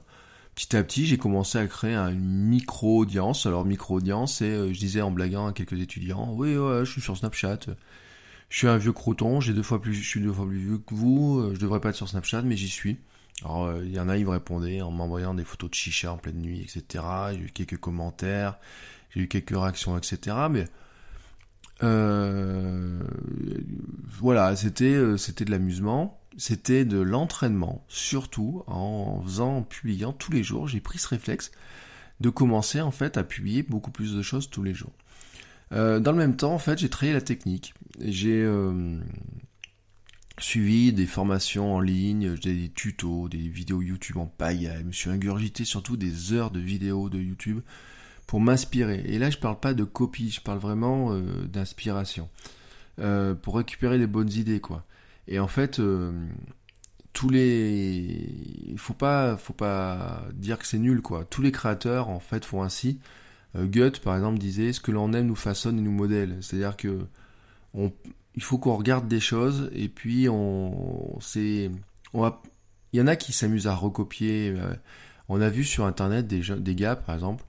[0.59, 3.47] petit à petit, j'ai commencé à créer une micro-audience.
[3.47, 7.01] Alors, micro-audience, c'est, euh, je disais en blaguant à quelques étudiants, oui, ouais, je suis
[7.01, 7.61] sur Snapchat.
[8.49, 10.79] Je suis un vieux croton, j'ai deux fois plus, je suis deux fois plus vieux
[10.79, 12.99] que vous, euh, je devrais pas être sur Snapchat, mais j'y suis.
[13.45, 16.13] Alors, euh, il y en a, ils me répondaient en m'envoyant des photos de chicha
[16.13, 17.05] en pleine nuit, etc.
[17.33, 18.59] J'ai eu quelques commentaires,
[19.11, 20.37] j'ai eu quelques réactions, etc.
[20.51, 20.65] Mais
[21.83, 23.01] euh,
[24.19, 30.33] voilà, c'était euh, c'était de l'amusement, c'était de l'entraînement, surtout en faisant, en publiant tous
[30.33, 30.67] les jours.
[30.67, 31.53] J'ai pris ce réflexe
[32.21, 34.93] de commencer en fait à publier beaucoup plus de choses tous les jours.
[35.73, 37.75] Euh, dans le même temps, en fait, j'ai travaillé la technique.
[38.01, 38.99] J'ai euh,
[40.39, 44.79] suivi des formations en ligne, des tutos, des vidéos YouTube en pagaille.
[44.81, 47.61] Je me suis ingurgité surtout des heures de vidéos de YouTube
[48.27, 49.03] pour m'inspirer.
[49.07, 52.29] Et là, je parle pas de copie, je parle vraiment euh, d'inspiration.
[53.01, 54.85] Euh, pour récupérer les bonnes idées, quoi.
[55.29, 56.13] Et en fait, euh,
[57.13, 58.29] tous les...
[58.67, 61.25] Il faut pas, faut pas dire que c'est nul, quoi.
[61.25, 62.99] Tous les créateurs, en fait, font ainsi.
[63.57, 66.37] Goethe, par exemple, disait «Ce que l'on aime nous façonne et nous modèle».
[66.41, 67.01] C'est-à-dire que
[67.75, 67.93] on,
[68.35, 71.71] il faut qu'on regarde des choses et puis on, c'est,
[72.15, 72.31] on
[72.93, 74.55] il y en a qui s'amusent à recopier.
[75.29, 77.45] on a vu sur internet des, des gars, par exemple,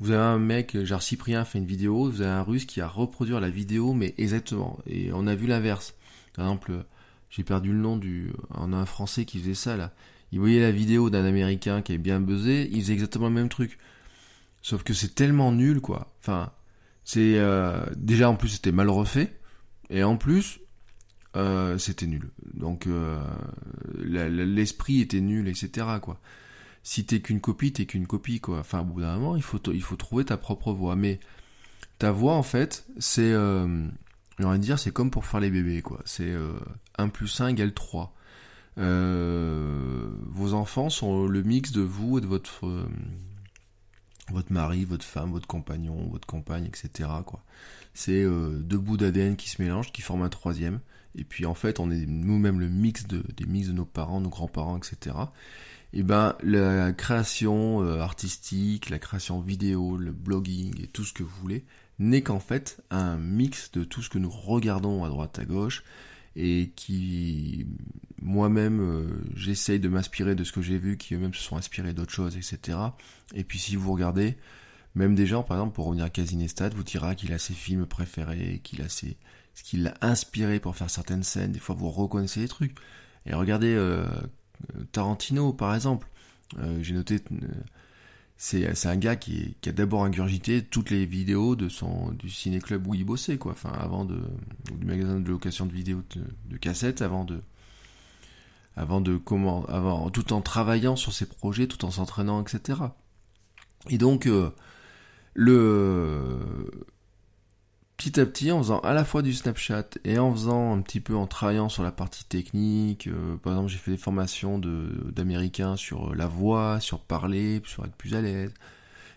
[0.00, 2.88] vous avez un mec, genre Cyprien fait une vidéo, vous avez un russe qui a
[2.88, 4.78] reproduit la vidéo, mais exactement.
[4.86, 5.94] Et on a vu l'inverse.
[6.34, 6.84] Par exemple,
[7.30, 9.92] j'ai perdu le nom du, on a un français qui faisait ça, là.
[10.32, 13.48] Il voyait la vidéo d'un américain qui est bien buzzé, il faisait exactement le même
[13.48, 13.78] truc.
[14.64, 16.12] Sauf que c'est tellement nul, quoi.
[16.20, 16.52] Enfin,
[17.04, 19.38] c'est, euh, déjà en plus c'était mal refait,
[19.90, 20.58] et en plus,
[21.36, 22.30] euh, c'était nul.
[22.54, 23.22] Donc, euh,
[24.02, 26.18] l'esprit était nul, etc., quoi
[26.84, 28.58] si t'es qu'une copie, t'es qu'une copie, quoi.
[28.60, 30.94] Enfin, au bout d'un moment, il faut, il faut trouver ta propre voix.
[30.96, 31.18] Mais
[31.98, 33.88] ta voix, en fait, c'est, euh,
[34.38, 36.00] de dire, c'est comme pour faire les bébés, quoi.
[36.04, 36.52] C'est euh,
[36.98, 38.14] 1 plus 1 égale 3.
[38.76, 42.66] Euh, vos enfants sont le mix de vous et de votre,
[44.30, 47.08] votre mari, votre femme, votre compagnon, votre compagne, etc..
[47.92, 50.80] C'est euh, deux bouts d'ADN qui se mélangent, qui forment un troisième.
[51.16, 54.20] Et puis, en fait, on est nous-mêmes le mix de, des mix de nos parents,
[54.20, 55.14] nos grands-parents, etc
[55.94, 61.22] et ben la création euh, artistique, la création vidéo, le blogging et tout ce que
[61.22, 61.64] vous voulez
[62.00, 65.84] n'est qu'en fait un mix de tout ce que nous regardons à droite à gauche
[66.36, 67.66] et qui
[68.22, 71.92] moi-même euh, j'essaye de m'inspirer de ce que j'ai vu, qui eux-mêmes se sont inspirés
[71.92, 72.78] d'autres choses, etc.
[73.34, 74.36] Et puis si vous regardez,
[74.94, 77.86] même des gens, par exemple, pour revenir à Casinestat, vous dira qu'il a ses films
[77.86, 79.16] préférés, qu'il a ses,
[79.54, 81.52] ce qui l'a inspiré pour faire certaines scènes.
[81.52, 82.74] Des fois, vous reconnaissez des trucs.
[83.26, 84.06] Et regardez euh,
[84.92, 86.08] Tarantino, par exemple.
[86.58, 87.20] Euh, j'ai noté,
[88.36, 92.86] c'est un gars qui, a d'abord ingurgité toutes les vidéos de son du ciné club
[92.86, 93.52] où il bossait, quoi.
[93.52, 94.20] Enfin, avant de
[94.72, 96.02] du magasin de location de vidéos
[96.50, 97.40] de, cassettes, avant de
[98.76, 102.80] avant de comment, avant tout en travaillant sur ses projets, tout en s'entraînant, etc.
[103.88, 104.50] Et donc euh,
[105.34, 106.86] le
[107.96, 111.00] petit à petit, en faisant à la fois du Snapchat et en faisant un petit
[111.00, 115.76] peu en travaillant sur la partie technique, euh, par exemple j'ai fait des formations d'américains
[115.76, 118.52] sur euh, la voix, sur parler, sur être plus à l'aise.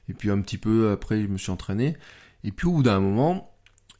[0.10, 1.98] Et puis un petit peu après je me suis entraîné.
[2.44, 3.52] Et puis au bout d'un moment,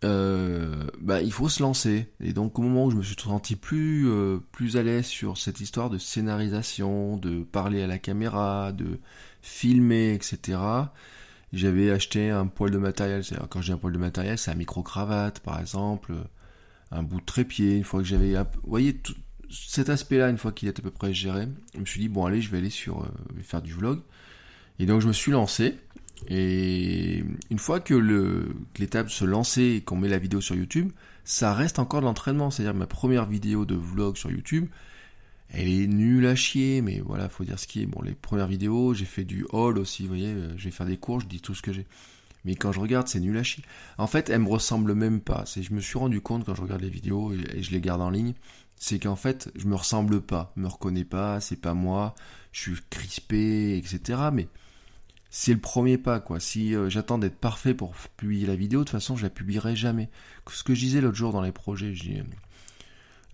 [0.04, 2.12] euh, bah, il faut se lancer.
[2.22, 4.08] Et donc au moment où je me suis senti plus,
[4.52, 9.00] plus à l'aise sur cette histoire de scénarisation, de parler à la caméra, de
[9.42, 10.60] filmer, etc.,
[11.54, 13.24] j'avais acheté un poil de matériel.
[13.24, 16.14] C'est-à-dire, quand j'ai un poil de matériel, c'est un micro-cravate, par exemple,
[16.92, 17.78] un bout de trépied.
[17.78, 19.00] Une fois que j'avais, vous voyez,
[19.50, 22.26] cet aspect-là, une fois qu'il est à peu près géré, je me suis dit, bon,
[22.26, 23.08] allez, je vais aller sur, euh,
[23.44, 24.02] faire du vlog.
[24.80, 25.78] Et donc, je me suis lancé.
[26.28, 28.48] Et une fois que
[28.80, 30.92] l'étape se lancer et qu'on met la vidéo sur YouTube,
[31.24, 32.50] ça reste encore de l'entraînement.
[32.52, 34.68] C'est-à-dire ma première vidéo de vlog sur YouTube,
[35.50, 37.86] elle est nulle à chier, mais voilà, faut dire ce qui est.
[37.86, 40.86] Bon, les premières vidéos, j'ai fait du haul aussi, vous voyez, euh, je vais faire
[40.86, 41.88] des cours, je dis tout ce que j'ai.
[42.46, 43.64] Mais quand je regarde, c'est nul à chier.
[43.98, 45.44] En fait, elle me ressemble même pas.
[45.46, 48.02] C'est, je me suis rendu compte quand je regarde les vidéos et, je les garde
[48.02, 48.34] en ligne,
[48.76, 52.14] c'est qu'en fait, je me ressemble pas, je me reconnais pas, c'est pas moi,
[52.52, 54.30] je suis crispé, etc.
[54.34, 54.48] Mais
[55.30, 56.40] c'est le premier pas, quoi.
[56.40, 59.76] Si euh, j'attends d'être parfait pour publier la vidéo, de toute façon, je la publierai
[59.76, 60.10] jamais.
[60.50, 62.22] Ce que je disais l'autre jour dans les projets, je dis,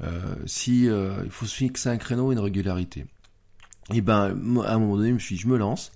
[0.02, 3.06] euh, si euh, il faut se fixer un créneau et une régularité.
[3.94, 5.92] Et ben à un moment donné, je me suis dit, je me lance.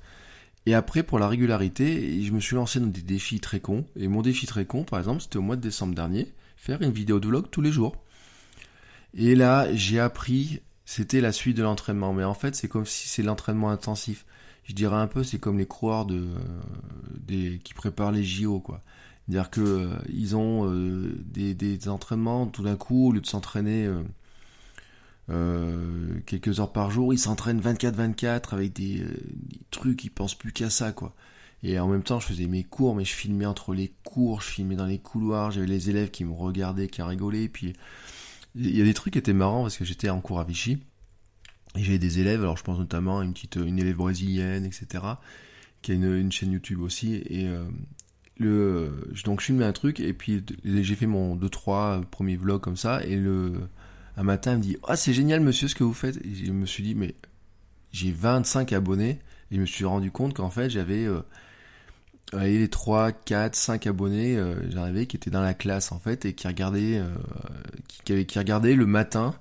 [0.66, 3.86] Et après, pour la régularité, je me suis lancé dans des défis très cons.
[3.96, 6.92] Et mon défi très con, par exemple, c'était au mois de décembre dernier, faire une
[6.92, 7.96] vidéo de vlog tous les jours.
[9.14, 12.14] Et là, j'ai appris, c'était la suite de l'entraînement.
[12.14, 14.26] Mais en fait, c'est comme si c'est l'entraînement intensif.
[14.66, 16.40] Je dirais un peu, c'est comme les coureurs de, euh,
[17.18, 18.82] des, qui préparent les JO, quoi.
[19.28, 23.28] C'est-à-dire que euh, ils ont euh, des, des, entraînements tout d'un coup, au lieu de
[23.28, 23.90] s'entraîner
[25.30, 30.54] euh, quelques heures par jour, ils s'entraînent 24-24 avec des, des, trucs, ils pensent plus
[30.54, 31.14] qu'à ça, quoi.
[31.64, 34.48] Et en même temps, je faisais mes cours, mais je filmais entre les cours, je
[34.48, 37.74] filmais dans les couloirs, j'avais les élèves qui me regardaient, qui rigolaient, puis
[38.56, 40.78] il y a des trucs qui étaient marrants parce que j'étais en cours à Vichy,
[41.76, 45.04] et j'avais des élèves, alors je pense notamment à une petite, une élève brésilienne, etc.,
[45.82, 47.50] qui a une, une chaîne YouTube aussi, et
[48.40, 48.92] le,
[49.26, 53.04] donc je filmais un truc et puis j'ai fait mon 2-3 premiers vlogs comme ça
[53.04, 53.54] et le,
[54.16, 56.52] un matin il me dit ah c'est génial monsieur ce que vous faites et je
[56.52, 57.16] me suis dit mais
[57.92, 59.20] j'ai 25 abonnés
[59.52, 61.22] et je me suis rendu compte qu'en fait j'avais euh,
[62.34, 66.34] les 3, 4, 5 abonnés euh, j'arrivais qui étaient dans la classe en fait et
[66.34, 67.10] qui regardaient euh,
[67.88, 69.34] qui, qui, regardaient le matin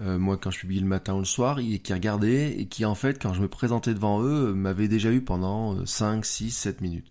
[0.00, 2.84] euh, moi quand je publie le matin ou le soir et qui regardaient et qui
[2.84, 6.80] en fait quand je me présentais devant eux m'avaient déjà eu pendant 5, 6, 7
[6.80, 7.10] minutes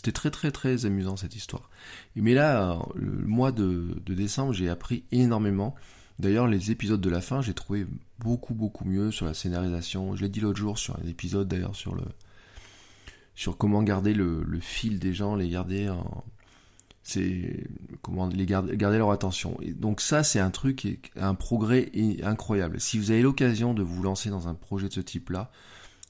[0.00, 1.68] c'était très très très amusant cette histoire.
[2.16, 5.74] Mais là, le mois de, décembre, j'ai appris énormément.
[6.18, 7.86] D'ailleurs, les épisodes de la fin, j'ai trouvé
[8.18, 10.16] beaucoup beaucoup mieux sur la scénarisation.
[10.16, 12.04] Je l'ai dit l'autre jour sur un épisode d'ailleurs sur le
[13.34, 16.24] sur comment garder le, le, fil des gens, les garder en
[17.02, 17.66] c'est
[18.00, 19.58] comment les garder, garder leur attention.
[19.60, 22.80] Et donc ça, c'est un truc, un progrès incroyable.
[22.80, 25.50] Si vous avez l'occasion de vous lancer dans un projet de ce type-là,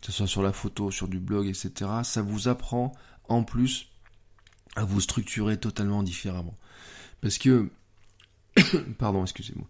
[0.01, 2.93] que ce soit sur la photo, sur du blog, etc., ça vous apprend
[3.31, 3.89] en plus
[4.77, 6.57] à vous structurer totalement différemment.
[7.23, 7.71] Parce que,
[8.99, 9.67] pardon, excusez-moi.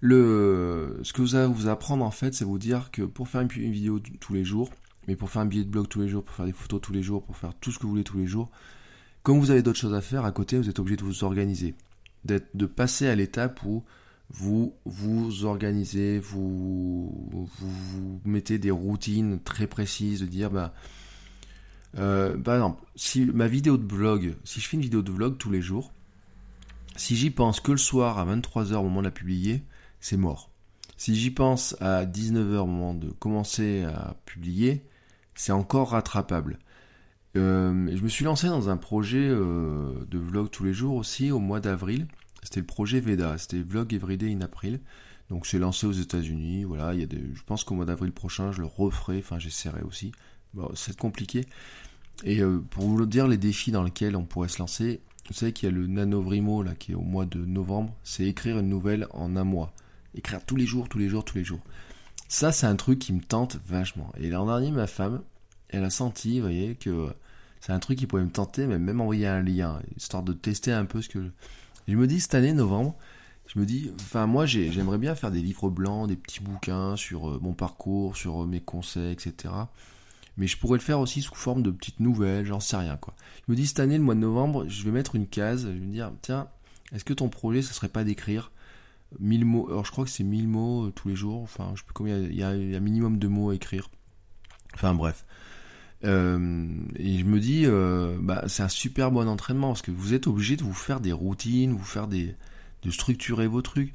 [0.00, 3.42] Le, ce que vous allez vous apprendre en fait, c'est vous dire que pour faire
[3.42, 4.70] une, vidéo tous les jours,
[5.06, 6.92] mais pour faire un billet de blog tous les jours, pour faire des photos tous
[6.92, 8.50] les jours, pour faire tout ce que vous voulez tous les jours,
[9.22, 11.74] comme vous avez d'autres choses à faire à côté, vous êtes obligé de vous organiser,
[12.24, 13.84] d'être, de passer à l'étape où
[14.30, 20.74] vous vous organisez, vous, vous, vous mettez des routines très précises, de dire bah
[21.98, 25.36] euh, par exemple, si ma vidéo de vlog, si je fais une vidéo de vlog
[25.38, 25.92] tous les jours,
[26.96, 29.62] si j'y pense que le soir à 23h au moment de la publier,
[30.00, 30.50] c'est mort.
[30.96, 34.84] Si j'y pense à 19h au moment de commencer à publier,
[35.34, 36.58] c'est encore rattrapable.
[37.36, 41.30] Euh, je me suis lancé dans un projet euh, de vlog tous les jours aussi
[41.30, 42.06] au mois d'avril.
[42.42, 44.80] C'était le projet Veda, c'était Vlog Everyday in April.
[45.30, 46.64] Donc c'est lancé aux États-Unis.
[46.64, 49.18] Voilà, il y a des, je pense qu'au mois d'avril prochain, je le referai.
[49.18, 50.12] Enfin, j'essaierai aussi.
[50.54, 51.46] Bon, c'est compliqué.
[52.24, 55.52] Et euh, pour vous dire les défis dans lesquels on pourrait se lancer, vous savez
[55.52, 58.68] qu'il y a le Nanovrimo là qui est au mois de novembre, c'est écrire une
[58.68, 59.72] nouvelle en un mois.
[60.14, 61.60] Écrire tous les jours, tous les jours, tous les jours.
[62.28, 64.12] Ça, c'est un truc qui me tente vachement.
[64.18, 65.22] Et l'an dernier, ma femme,
[65.68, 67.08] elle a senti, vous voyez, que
[67.60, 70.72] c'est un truc qui pourrait me tenter, mais même envoyer un lien, histoire de tester
[70.72, 71.30] un peu ce que...
[71.88, 72.94] Je me dis, cette année, novembre,
[73.46, 77.28] je me dis, enfin moi j'aimerais bien faire des livres blancs, des petits bouquins sur
[77.28, 79.52] euh, mon parcours, sur euh, mes conseils, etc
[80.36, 83.14] mais je pourrais le faire aussi sous forme de petites nouvelles, j'en sais rien quoi.
[83.46, 85.68] Je me dis cette année, le mois de novembre, je vais mettre une case, je
[85.68, 86.48] vais me dire, tiens,
[86.94, 88.50] est-ce que ton projet, ce serait pas d'écrire
[89.20, 91.80] 1000 mots, alors je crois que c'est 1000 mots euh, tous les jours, enfin je
[91.80, 93.90] sais plus combien, il y, a, un minimum de mots à écrire.
[94.74, 95.24] Enfin bref.
[96.04, 100.14] Euh, et je me dis, euh, bah, c'est un super bon entraînement parce que vous
[100.14, 102.34] êtes obligé de vous faire des routines, vous faire des,
[102.82, 103.92] de structurer vos trucs.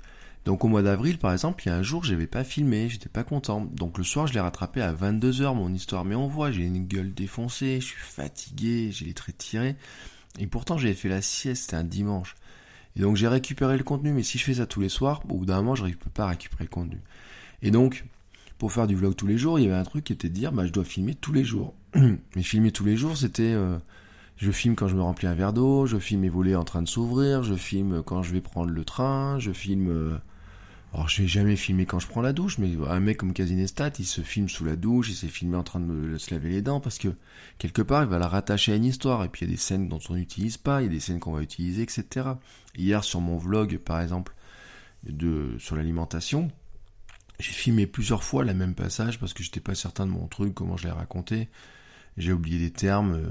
[0.48, 2.88] Donc au mois d'avril, par exemple, il y a un jour, je n'avais pas filmé,
[2.88, 3.66] j'étais pas content.
[3.66, 6.06] Donc le soir, je l'ai rattrapé à 22h, mon histoire.
[6.06, 9.76] Mais on voit, j'ai une gueule défoncée, je suis fatigué, j'ai les traits tirés.
[10.40, 12.38] Et pourtant, j'avais fait la sieste, c'était un dimanche.
[12.96, 15.40] Et donc j'ai récupéré le contenu, mais si je fais ça tous les soirs, au
[15.40, 17.02] bout d'un moment, je ne peux pas récupérer le contenu.
[17.62, 18.06] Et donc,
[18.58, 20.34] pour faire du vlog tous les jours, il y avait un truc qui était de
[20.34, 21.74] dire, bah, je dois filmer tous les jours.
[21.94, 23.52] mais filmer tous les jours, c'était...
[23.52, 23.78] Euh,
[24.38, 26.84] je filme quand je me remplis un verre d'eau, je filme mes volets en train
[26.84, 29.90] de s'ouvrir, je filme quand je vais prendre le train, je filme...
[29.90, 30.18] Euh,
[30.94, 33.92] alors je vais jamais filmer quand je prends la douche, mais un mec comme Casinestat,
[34.00, 36.62] il se filme sous la douche, il s'est filmé en train de se laver les
[36.62, 37.10] dents, parce que
[37.58, 39.62] quelque part il va la rattacher à une histoire, et puis il y a des
[39.62, 42.30] scènes dont on n'utilise pas, il y a des scènes qu'on va utiliser, etc.
[42.78, 44.34] Hier sur mon vlog par exemple,
[45.04, 46.50] de sur l'alimentation,
[47.40, 50.54] j'ai filmé plusieurs fois le même passage parce que j'étais pas certain de mon truc,
[50.54, 51.50] comment je l'ai raconté.
[52.18, 53.30] J'ai oublié des termes, euh,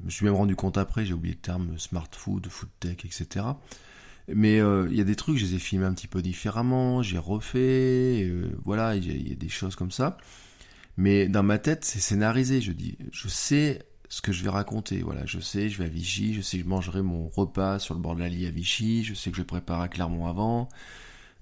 [0.00, 3.04] je me suis même rendu compte après, j'ai oublié le terme smart food, food tech,
[3.04, 3.46] etc.
[4.28, 7.02] Mais euh, il y a des trucs, je les ai filmés un petit peu différemment,
[7.02, 10.16] j'ai refait, euh, voilà, il y, a des choses comme ça.
[10.96, 12.60] Mais dans ma tête, c'est scénarisé.
[12.60, 15.02] Je dis, je sais ce que je vais raconter.
[15.02, 17.94] Voilà, je sais, je vais à Vichy, je sais que je mangerai mon repas sur
[17.94, 20.68] le bord de la à Vichy, je sais que je prépare à Clermont avant,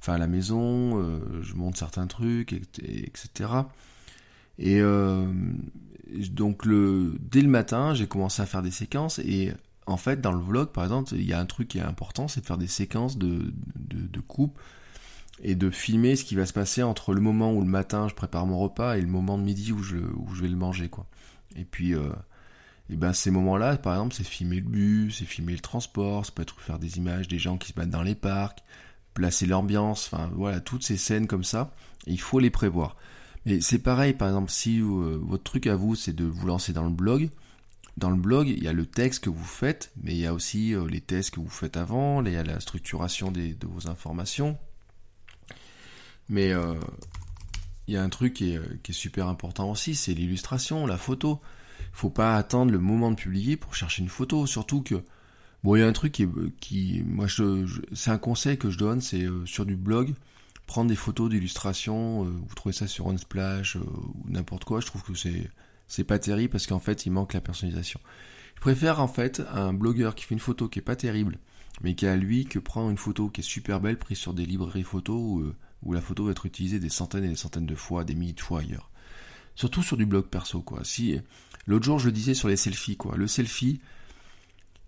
[0.01, 3.51] enfin à la maison, euh, je monte certains trucs, etc.
[4.59, 4.81] Et
[6.31, 9.53] donc le, dès le matin, j'ai commencé à faire des séquences et
[9.87, 12.29] en fait, dans le vlog, par exemple, il y a un truc qui est important,
[12.29, 14.59] c'est de faire des séquences de, de, coupe
[15.43, 18.15] et de filmer ce qui va se passer entre le moment où le matin je
[18.15, 20.89] prépare mon repas et le moment de midi où je, où je vais le manger,
[20.89, 21.07] quoi.
[21.57, 22.11] Et puis, euh,
[22.91, 26.33] et ben ces moments-là, par exemple, c'est filmer le bus, c'est filmer le transport, ça
[26.33, 28.63] peut être faire des images des gens qui se battent dans les parcs,
[29.15, 31.73] placer l'ambiance, enfin voilà, toutes ces scènes comme ça,
[32.07, 32.97] il faut les prévoir.
[33.45, 36.73] Mais c'est pareil, par exemple, si euh, votre truc à vous, c'est de vous lancer
[36.73, 37.31] dans le blog,
[37.97, 40.35] dans le blog, il y a le texte que vous faites, mais il y a
[40.35, 43.89] aussi euh, les tests que vous faites avant, il y a la structuration de vos
[43.89, 44.59] informations.
[46.29, 46.75] Mais euh,
[47.89, 51.41] il y a un truc qui est, super important aussi, c'est l'illustration, la photo.
[51.93, 54.47] faut pas attendre le moment de publier pour chercher une photo.
[54.47, 55.03] Surtout que,
[55.65, 56.27] bon, il y a un truc qui,
[56.61, 60.15] qui moi, je, c'est un conseil que je donne, c'est euh, sur du blog,
[60.67, 62.25] prendre des photos d'illustration.
[62.25, 64.81] Euh, vous trouvez ça sur Unsplash euh, ou n'importe quoi.
[64.81, 65.51] Je trouve que c'est
[65.93, 68.01] c'est pas terrible parce qu'en fait, il manque la personnalisation.
[68.55, 71.39] Je préfère en fait un blogueur qui fait une photo qui est pas terrible,
[71.83, 74.47] mais qui a lui que prend une photo qui est super belle prise sur des
[74.47, 77.75] librairies photos où, où la photo va être utilisée des centaines et des centaines de
[77.75, 78.91] fois, des milliers de fois ailleurs.
[79.55, 80.83] Surtout sur du blog perso, quoi.
[80.83, 81.21] Si
[81.67, 83.19] l'autre jour je le disais sur les selfies, quoi.
[83.19, 83.83] Le selfie,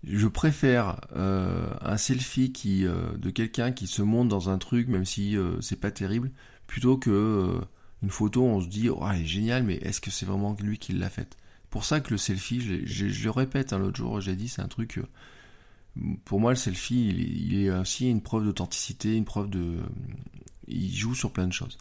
[0.03, 4.87] je préfère euh, un selfie qui euh, de quelqu'un qui se monte dans un truc,
[4.87, 6.31] même si euh, c'est pas terrible,
[6.65, 7.61] plutôt que
[8.05, 8.43] une photo.
[8.43, 11.09] On se dit, oh, elle est géniale, mais est-ce que c'est vraiment lui qui l'a
[11.09, 11.37] faite?
[11.69, 14.69] Pour ça que le selfie, je, le répète, hein, l'autre jour j'ai dit, c'est un
[14.69, 14.99] truc.
[16.23, 19.79] pour moi, le selfie, il, est aussi une preuve d'authenticité, une preuve de,
[20.67, 21.77] il joue sur plein de choses.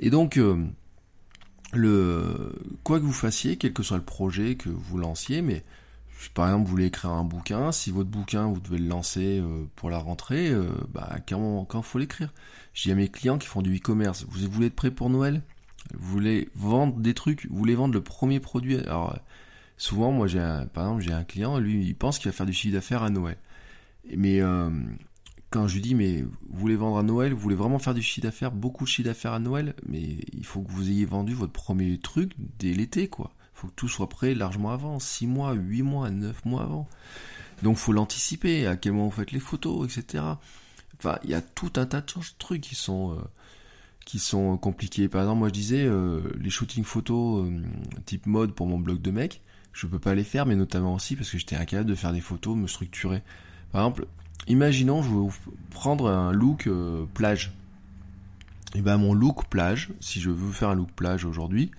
[0.00, 0.40] Et donc
[1.72, 2.52] le
[2.84, 5.64] quoi que vous fassiez, quel que soit le projet que vous lanciez, mais
[6.34, 9.64] par exemple vous voulez écrire un bouquin, si votre bouquin vous devez le lancer euh,
[9.76, 12.32] pour la rentrée, euh, bah quand faut l'écrire?
[12.74, 15.42] Je à mes clients qui font du e-commerce, vous voulez être prêt pour Noël?
[15.94, 18.78] Vous voulez vendre des trucs, vous voulez vendre le premier produit.
[18.78, 19.18] Alors
[19.76, 20.38] souvent moi j'ai
[20.72, 23.10] par exemple j'ai un client, lui il pense qu'il va faire du chiffre d'affaires à
[23.10, 23.38] Noël.
[24.16, 24.70] Mais euh,
[25.50, 28.02] quand je lui dis mais vous voulez vendre à Noël, vous voulez vraiment faire du
[28.02, 31.34] chiffre d'affaires, beaucoup de chiffre d'affaires à Noël, mais il faut que vous ayez vendu
[31.34, 33.32] votre premier truc dès l'été quoi.
[33.54, 36.88] Il faut que tout soit prêt largement avant, 6 mois, 8 mois, 9 mois avant.
[37.62, 40.22] Donc faut l'anticiper, à quel moment vous faites les photos, etc.
[40.98, 42.06] Enfin, il y a tout un tas de
[42.38, 43.20] trucs qui sont euh,
[44.08, 45.06] qui sont compliqués.
[45.06, 47.60] Par exemple, moi je disais euh, les shootings photos euh,
[48.06, 49.42] type mode pour mon blog de mec,
[49.74, 52.22] je peux pas les faire, mais notamment aussi parce que j'étais incapable de faire des
[52.22, 53.22] photos, me structurer.
[53.70, 54.06] Par exemple,
[54.46, 55.30] imaginons, je vous
[55.72, 57.52] prendre un look euh, plage.
[58.74, 61.70] Et ben mon look plage, si je veux faire un look plage aujourd'hui,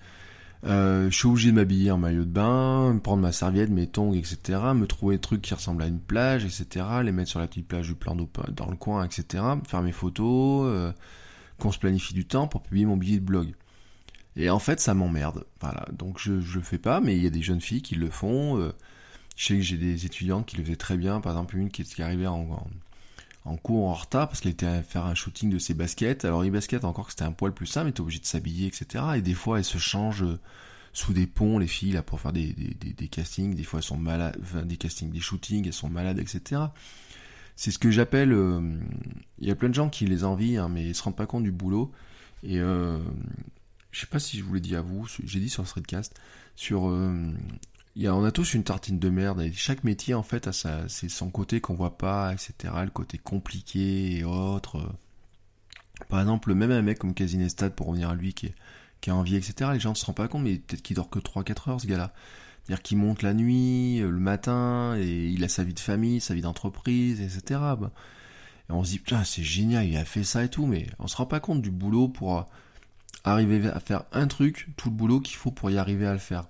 [0.62, 4.14] euh, je suis obligé de m'habiller en maillot de bain, prendre ma serviette, mes tongs,
[4.14, 7.48] etc., me trouver des trucs qui ressemblent à une plage, etc., les mettre sur la
[7.48, 10.92] petite plage du plan d'eau dans le coin, etc., faire mes photos,
[11.60, 13.54] qu'on se planifie du temps pour publier mon billet de blog.
[14.36, 15.44] Et en fait, ça m'emmerde.
[15.60, 17.94] Voilà, donc je je le fais pas, mais il y a des jeunes filles qui
[17.94, 18.72] le font.
[19.36, 21.82] Je sais que j'ai des étudiantes qui le faisaient très bien, par exemple une qui,
[21.82, 22.46] est arrivée en,
[23.46, 26.24] en, cours en retard parce qu'elle était à faire un shooting de ses baskets.
[26.26, 28.66] Alors les baskets encore que c'était un poil plus simple, elle était obligée de s'habiller,
[28.66, 29.04] etc.
[29.16, 30.24] Et des fois elle se change
[30.92, 33.54] sous des ponts, les filles, là, pour faire des, des, des, castings.
[33.54, 34.36] Des fois elles sont malades,
[34.66, 36.62] des castings, des shootings, elles sont malades, etc.
[37.60, 38.32] C'est ce que j'appelle...
[38.32, 38.58] Euh,
[39.38, 41.26] il y a plein de gens qui les envient, hein, mais ils se rendent pas
[41.26, 41.92] compte du boulot.
[42.42, 42.98] Et euh,
[43.90, 46.18] je sais pas si je vous l'ai dit à vous, j'ai dit sur le streetcast,
[46.56, 47.30] sur euh,
[48.02, 49.42] on a tous une tartine de merde.
[49.42, 52.72] Et chaque métier, en fait, a sa, c'est son côté qu'on voit pas, etc.
[52.82, 54.94] Le côté compliqué et autres.
[56.08, 58.54] Par exemple, même un mec comme Casinestat, pour revenir à lui, qui est,
[59.02, 59.72] qui a envie, etc.
[59.74, 61.86] Les gens ne se rendent pas compte, mais peut-être qu'il dort que 3-4 heures, ce
[61.86, 62.14] gars-là.
[62.64, 66.20] C'est-à-dire qu'il monte la nuit, euh, le matin, et il a sa vie de famille,
[66.20, 67.60] sa vie d'entreprise, etc.
[67.78, 67.90] Bah,
[68.68, 71.08] et on se dit, putain, c'est génial, il a fait ça et tout, mais on
[71.08, 72.42] se rend pas compte du boulot pour euh,
[73.24, 76.18] arriver à faire un truc, tout le boulot qu'il faut pour y arriver à le
[76.18, 76.44] faire.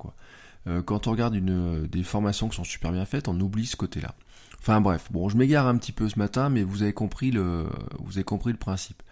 [0.66, 4.14] Euh, quand on regarde des formations qui sont super bien faites, on oublie ce côté-là.
[4.58, 7.66] Enfin bref, bon, je m'égare un petit peu ce matin, mais vous avez compris le,
[7.98, 9.02] vous avez compris le principe.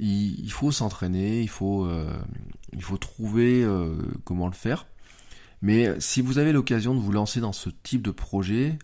[0.00, 1.88] Il, faut s'entraîner, il faut,
[2.72, 3.64] il faut trouver
[4.24, 4.86] comment le faire.
[5.60, 8.78] Mais si vous avez l'occasion de vous lancer dans ce type de projet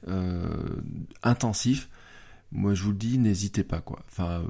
[1.23, 1.89] intensif,
[2.51, 4.01] moi je vous le dis, n'hésitez pas quoi.
[4.09, 4.43] Enfin,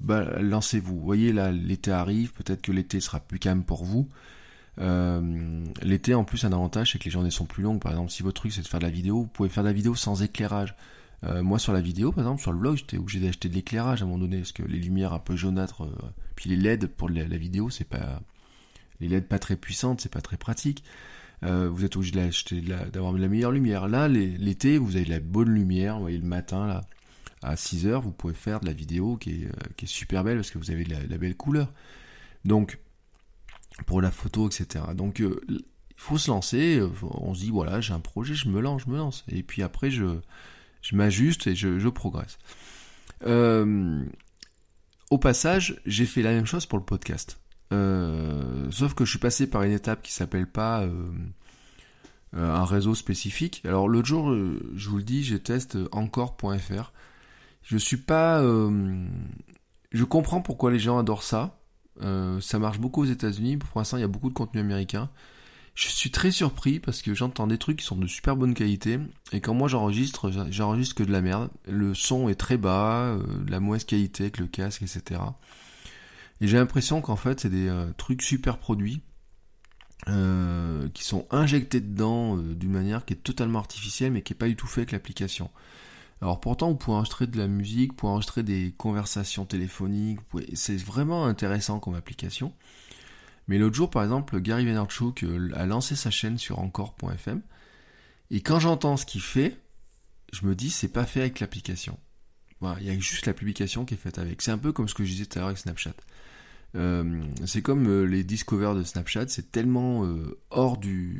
[0.00, 0.98] bah, lancez-vous.
[0.98, 4.06] Vous voyez là, l'été arrive, peut-être que l'été sera plus calme pour vous.
[4.78, 7.80] Euh, L'été, en plus, un avantage, c'est que les journées sont plus longues.
[7.80, 9.68] Par exemple, si votre truc c'est de faire de la vidéo, vous pouvez faire de
[9.68, 10.74] la vidéo sans éclairage.
[11.24, 14.02] Euh, moi, sur la vidéo, par exemple, sur le blog, j'étais obligé d'acheter de l'éclairage
[14.02, 16.86] à un moment donné, parce que les lumières un peu jaunâtres, euh, puis les LED
[16.88, 18.20] pour la, vidéo, c'est pas
[19.00, 20.82] les LED pas très puissantes, c'est pas très pratique.
[21.44, 23.88] Euh, vous êtes obligé d'acheter d'avoir de, la meilleure lumière.
[23.88, 25.96] Là, l'été, vous avez de la bonne lumière.
[25.96, 26.82] Vous voyez le matin là,
[27.42, 30.36] à 6 heures, vous pouvez faire de la vidéo qui est, qui est super belle
[30.36, 31.72] parce que vous avez de la, belle couleur.
[32.44, 32.78] Donc,
[33.86, 34.84] pour la photo, etc.
[34.94, 35.64] Donc euh, il
[35.96, 38.90] faut se lancer, euh, on se dit voilà j'ai un projet, je me lance, je
[38.90, 39.24] me lance.
[39.28, 40.18] Et puis après je,
[40.82, 42.38] je m'ajuste et je, progresse.
[43.24, 44.04] Euh,
[45.10, 47.38] au passage, j'ai fait la même chose pour le podcast.
[48.70, 50.86] Sauf que je suis passé par une étape qui s'appelle pas
[52.34, 53.62] un réseau spécifique.
[53.64, 54.34] Alors l'autre jour,
[54.74, 56.92] je vous le dis, j'ai teste encore.fr.
[57.62, 58.42] Je suis pas,
[59.92, 61.58] je comprends pourquoi les gens adorent ça.
[62.00, 63.58] Euh, ça marche beaucoup aux États-Unis.
[63.58, 65.10] Pour l'instant, il y a beaucoup de contenu américain.
[65.74, 68.98] Je suis très surpris parce que j'entends des trucs qui sont de super bonne qualité.
[69.32, 71.50] Et quand moi j'enregistre, j'enregistre que de la merde.
[71.66, 75.20] Le son est très bas, euh, de la mauvaise qualité avec le casque, etc.
[76.42, 79.00] Et j'ai l'impression qu'en fait, c'est des euh, trucs super produits.
[80.08, 84.36] euh, qui sont injectés dedans euh, d'une manière qui est totalement artificielle mais qui n'est
[84.36, 85.48] pas du tout fait avec l'application.
[86.20, 90.18] Alors pourtant, vous pouvez enregistrer de la musique, vous pouvez enregistrer des conversations téléphoniques,
[90.54, 92.52] c'est vraiment intéressant comme application.
[93.46, 95.24] Mais l'autre jour, par exemple, Gary Vaynerchuk
[95.54, 97.40] a lancé sa chaîne sur encore.fm,
[98.30, 99.56] et quand j'entends ce qu'il fait,
[100.32, 101.96] je me dis c'est pas fait avec l'application.
[102.80, 104.42] Il y a juste la publication qui est faite avec.
[104.42, 105.94] C'est un peu comme ce que je disais tout à l'heure avec Snapchat.
[106.74, 111.10] Euh, c'est comme euh, les discovers de Snapchat, c'est tellement euh, hors de,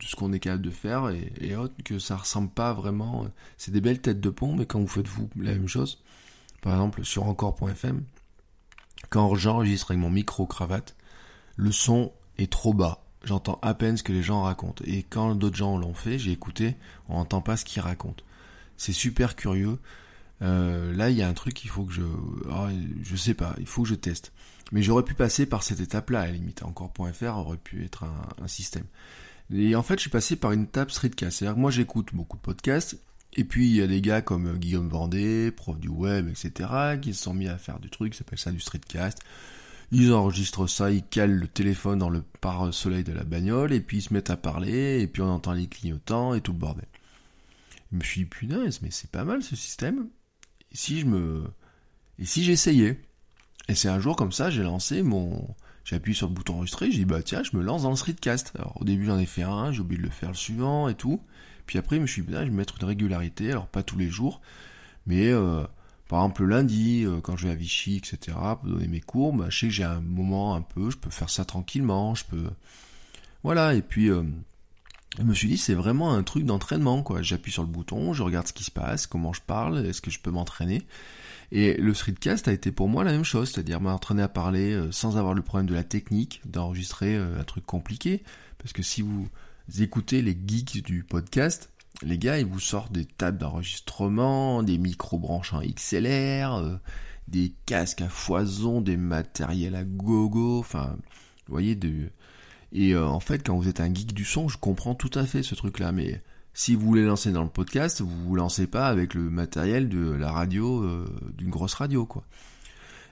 [0.00, 3.26] ce qu'on est capable de faire et, et que ça ressemble pas vraiment.
[3.56, 6.02] C'est des belles têtes de pont, mais quand vous faites vous la même chose,
[6.62, 8.02] par exemple sur encore.fm,
[9.08, 10.96] quand j'enregistre avec mon micro cravate,
[11.56, 13.04] le son est trop bas.
[13.24, 14.82] J'entends à peine ce que les gens racontent.
[14.86, 16.76] Et quand d'autres gens l'ont fait, j'ai écouté,
[17.08, 18.24] on n'entend pas ce qu'ils racontent.
[18.76, 19.78] C'est super curieux.
[20.42, 22.02] Euh, là, il y a un truc qu'il faut que je...
[22.50, 22.68] Ah,
[23.02, 24.32] je sais pas, il faut que je teste.
[24.72, 26.62] Mais j'aurais pu passer par cette étape-là, à la limite.
[26.62, 28.84] Encore.fr aurait pu être un, système.
[29.52, 31.38] Et en fait, je suis passé par une étape streetcast.
[31.38, 32.98] C'est-à-dire que moi, j'écoute beaucoup de podcasts.
[33.34, 37.14] Et puis, il y a des gars comme Guillaume Vendée, prof du web, etc., qui
[37.14, 39.18] se sont mis à faire du truc, s'appelle ça du streetcast.
[39.92, 43.98] Ils enregistrent ça, ils calent le téléphone dans le pare-soleil de la bagnole, et puis
[43.98, 46.86] ils se mettent à parler, et puis on entend les clignotants et tout le bordel.
[47.90, 50.08] Je me suis dit, punaise, mais c'est pas mal ce système.
[50.72, 51.44] Et si je me,
[52.18, 53.00] et si j'essayais?
[53.68, 55.54] Et c'est un jour comme ça, j'ai lancé mon,
[55.84, 57.96] j'ai appuyé sur le bouton enregistrer, j'ai dit, bah tiens, je me lance dans le
[57.96, 58.52] streetcast.
[58.56, 60.94] Alors au début j'en ai fait un, j'ai oublié de le faire le suivant et
[60.94, 61.20] tout.
[61.66, 63.96] Puis après, je me suis dit, bah, je vais mettre une régularité, alors pas tous
[63.96, 64.40] les jours,
[65.06, 65.64] mais euh,
[66.08, 69.32] par exemple, le lundi, euh, quand je vais à Vichy, etc., pour donner mes cours,
[69.32, 72.24] bah, je sais que j'ai un moment un peu, je peux faire ça tranquillement, je
[72.24, 72.50] peux...
[73.44, 74.10] Voilà, et puis...
[74.10, 74.24] Euh,
[75.18, 77.22] je me suis dit, c'est vraiment un truc d'entraînement, quoi.
[77.22, 80.10] J'appuie sur le bouton, je regarde ce qui se passe, comment je parle, est-ce que
[80.10, 80.82] je peux m'entraîner?
[81.52, 84.92] Et le streetcast a été pour moi la même chose, c'est-à-dire m'entraîner à parler euh,
[84.92, 88.22] sans avoir le problème de la technique, d'enregistrer un truc compliqué.
[88.58, 89.28] Parce que si vous
[89.80, 91.70] écoutez les geeks du podcast,
[92.02, 96.76] les gars, ils vous sortent des tables d'enregistrement, des micro-branches en XLR, euh,
[97.28, 100.96] des casques à foison, des matériels à gogo, enfin,
[101.46, 102.10] vous voyez, de...
[102.72, 105.24] Et euh, en fait, quand vous êtes un geek du son, je comprends tout à
[105.26, 106.22] fait ce truc-là, mais
[106.54, 110.10] si vous voulez lancer dans le podcast, vous vous lancez pas avec le matériel de
[110.10, 111.06] la radio, euh,
[111.36, 112.24] d'une grosse radio, quoi.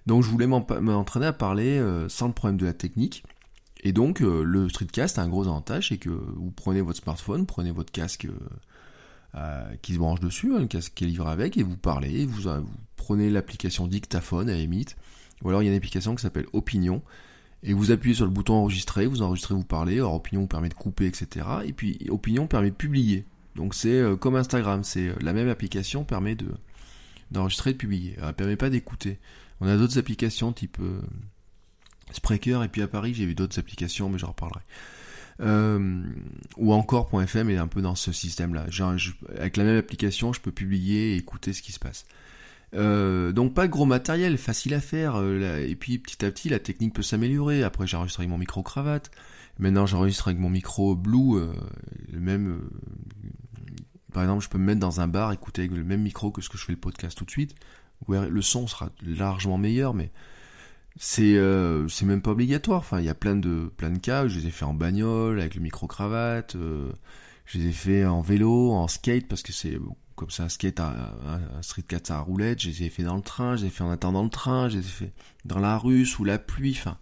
[0.07, 3.25] Donc je voulais m'entraîner à parler sans le problème de la technique.
[3.85, 7.73] Et donc le streetcast a un gros avantage, c'est que vous prenez votre smartphone, prenez
[7.73, 8.27] votre casque
[9.35, 12.49] euh, qui se branche dessus, un casque qui est livré avec, et vous parlez, vous,
[12.49, 12.63] euh,
[12.97, 14.97] prenez l'application dictaphone à limite,
[15.43, 17.03] ou alors il y a une application qui s'appelle Opinion,
[17.63, 20.69] et vous appuyez sur le bouton enregistrer, vous enregistrez, vous parlez, alors Opinion vous permet
[20.69, 21.47] de couper, etc.
[21.65, 23.25] Et puis Opinion permet de publier.
[23.57, 26.49] Donc c'est euh, comme Instagram, c'est la même application permet de
[27.31, 28.17] d'enregistrer et de publier.
[28.23, 29.19] Elle permet pas d'écouter.
[29.61, 30.79] On a d'autres applications type
[32.13, 34.61] Spreaker, et puis à Paris j'ai vu d'autres applications, mais j'en reparlerai.
[35.41, 36.03] Euh,
[36.57, 38.67] ou encore .fm est un peu dans ce système-là.
[39.37, 42.07] avec la même application, je peux publier et écouter ce qui se passe.
[42.75, 45.17] Euh, donc pas de gros matériel, facile à faire.
[45.17, 47.63] Euh, et puis petit à petit, la technique peut s'améliorer.
[47.63, 49.11] Après, j'enregistre avec mon micro cravate.
[49.59, 51.41] Maintenant, j'enregistre avec mon micro Blue,
[52.13, 52.61] le même.
[54.13, 56.41] par exemple, je peux me mettre dans un bar, écouter avec le même micro que
[56.43, 57.57] ce que je fais le podcast tout de suite.
[58.09, 60.13] le son sera largement meilleur, mais
[60.99, 62.81] c'est euh, c'est même pas obligatoire.
[62.81, 64.27] Enfin, il y a plein de plein de cas.
[64.27, 66.57] Je les ai fait en bagnole avec le micro cravate.
[66.57, 66.93] Euh,
[67.47, 69.79] je les ai fait en vélo, en skate parce que c'est
[70.19, 71.13] comme ça un skate, un,
[71.57, 72.61] un street cat à roulette.
[72.61, 73.57] Je fait dans le train.
[73.57, 74.69] Je les ai fait en attendant le train.
[74.69, 75.13] Je les ai fait
[75.45, 76.77] dans la rue sous la pluie.
[76.79, 76.99] Enfin,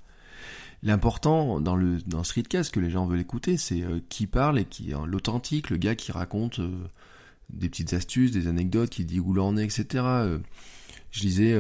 [0.83, 4.59] l'important dans le dans street ce que les gens veulent écouter, c'est euh, qui parle
[4.59, 6.61] et qui l'authentique, le gars qui raconte
[7.51, 10.05] des petites astuces, des anecdotes, qui dit où l'on est, etc.
[11.11, 11.55] je disais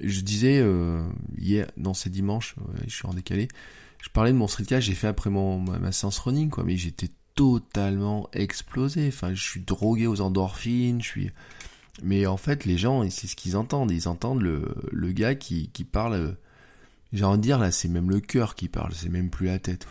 [0.00, 1.02] je disais euh,
[1.38, 2.56] hier, non c'est dimanche,
[2.86, 3.48] je suis en décalé,
[4.02, 7.10] je parlais de mon streetcast, j'ai fait après mon ma, séance running quoi, mais j'étais
[7.34, 9.08] totalement explosé.
[9.08, 11.30] Enfin, je suis drogué aux endorphines, je suis.
[12.02, 13.90] Mais en fait, les gens, c'est ce qu'ils entendent.
[13.90, 16.14] Ils entendent le, le gars qui, qui parle.
[16.14, 16.32] Euh,
[17.12, 19.58] j'ai envie de dire là, c'est même le cœur qui parle, c'est même plus la
[19.58, 19.86] tête.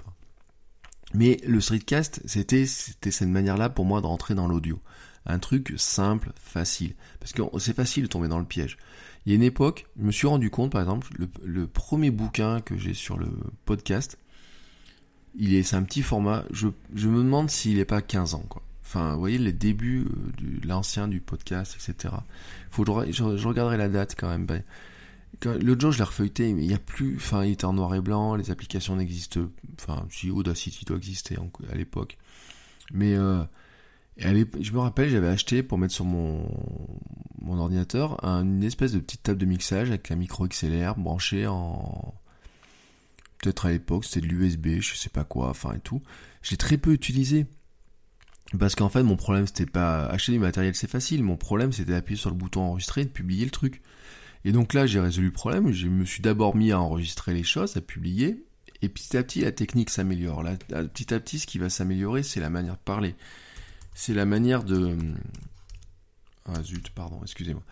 [1.13, 4.79] Mais le streetcast, c'était cette manière-là pour moi de rentrer dans l'audio.
[5.25, 6.95] Un truc simple, facile.
[7.19, 8.77] Parce que c'est facile de tomber dans le piège.
[9.25, 11.07] Il y a une époque, je me suis rendu compte, par exemple,
[11.43, 13.27] le, premier bouquin que j'ai sur le
[13.65, 14.17] podcast,
[15.35, 16.43] il est, c'est un petit format.
[16.51, 18.61] Je, me demande s'il n'est pas 15 ans, quoi.
[18.83, 22.13] Enfin, vous voyez les débuts euh, de l'ancien du podcast, etc.
[22.69, 24.45] Faut je, je, regarderai la date quand même.
[24.45, 24.63] Ben,
[25.45, 27.15] l'autre jour, je l'ai refeuilleté, mais il n'y a plus.
[27.15, 28.35] Enfin, il était en noir et blanc.
[28.35, 29.39] Les applications n'existent.
[29.79, 31.37] Enfin, si Audacity doit exister
[31.71, 32.17] à l'époque,
[32.93, 33.43] mais euh,
[34.17, 36.45] je me rappelle, j'avais acheté pour mettre sur mon,
[37.41, 42.13] mon ordinateur une espèce de petite table de mixage avec un micro XLR branché en
[43.41, 46.01] peut-être à l'époque c'était de l'USB, je sais pas quoi, enfin et tout.
[46.41, 47.45] J'ai très peu utilisé.
[48.59, 51.23] Parce qu'en fait, mon problème, c'était pas acheter du matériel, c'est facile.
[51.23, 53.81] Mon problème, c'était d'appuyer sur le bouton enregistrer et de publier le truc.
[54.43, 55.71] Et donc là, j'ai résolu le problème.
[55.71, 58.43] Je me suis d'abord mis à enregistrer les choses, à publier.
[58.81, 60.43] Et petit à petit, la technique s'améliore.
[60.67, 63.15] Petit à petit, ce qui va s'améliorer, c'est la manière de parler.
[63.93, 64.97] C'est la manière de...
[66.45, 67.63] Ah zut, pardon, excusez-moi.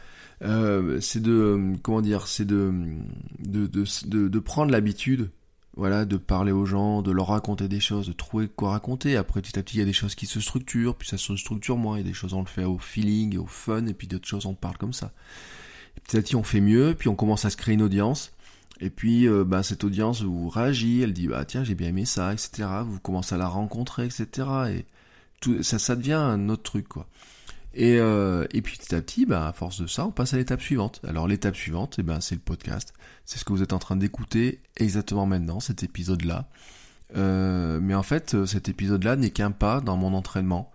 [0.44, 1.74] Euh, c'est de...
[1.82, 2.72] Comment dire C'est de,
[3.40, 3.68] de,
[4.28, 5.32] de prendre l'habitude
[5.80, 9.16] voilà, de parler aux gens, de leur raconter des choses, de trouver quoi raconter.
[9.16, 11.38] Après, petit à petit, il y a des choses qui se structurent, puis ça se
[11.38, 11.96] structure moins.
[11.96, 14.28] Il y a des choses, on le fait au feeling, au fun, et puis d'autres
[14.28, 15.14] choses, on parle comme ça.
[16.04, 18.34] petit à petit, on fait mieux, puis on commence à se créer une audience.
[18.82, 22.04] Et puis, euh, bah, cette audience vous réagit, elle dit, bah tiens, j'ai bien aimé
[22.04, 22.68] ça, etc.
[22.86, 24.28] Vous commencez à la rencontrer, etc.
[24.70, 24.86] Et
[25.40, 27.08] tout, ça, ça devient un autre truc, quoi.
[27.74, 30.62] Et, euh, puis petit à petit, bah, à force de ça, on passe à l'étape
[30.62, 31.02] suivante.
[31.08, 32.94] Alors l'étape suivante, eh ben, c'est le podcast.
[33.26, 36.50] C'est ce que vous êtes en train d'écouter exactement maintenant, cet épisode-là.
[37.16, 40.72] Euh, mais en fait, euh, cet épisode-là n'est qu'un pas dans mon entraînement.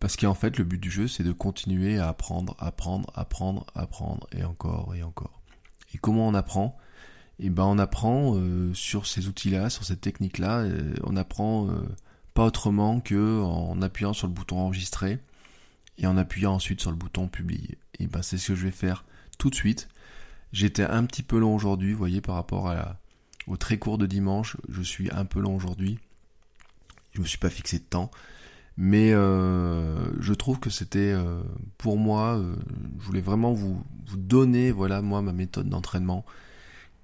[0.00, 4.26] Parce qu'en fait, le but du jeu, c'est de continuer à apprendre, apprendre, apprendre, apprendre,
[4.36, 5.40] et encore, et encore.
[5.94, 6.76] Et comment on apprend?
[7.38, 10.60] Eh ben, on apprend euh, sur ces outils-là, sur cette technique-là.
[10.60, 11.82] Euh, on apprend euh,
[12.34, 15.18] pas autrement que en appuyant sur le bouton enregistrer
[15.98, 17.78] et en appuyant ensuite sur le bouton publier.
[17.98, 19.04] Et ben c'est ce que je vais faire
[19.38, 19.88] tout de suite.
[20.52, 22.98] J'étais un petit peu long aujourd'hui, vous voyez, par rapport à
[23.46, 25.98] au très court de dimanche, je suis un peu long aujourd'hui.
[27.12, 28.10] Je me suis pas fixé de temps,
[28.76, 31.40] mais euh, je trouve que c'était euh,
[31.78, 32.56] pour moi, euh,
[32.98, 36.24] je voulais vraiment vous, vous donner, voilà, moi ma méthode d'entraînement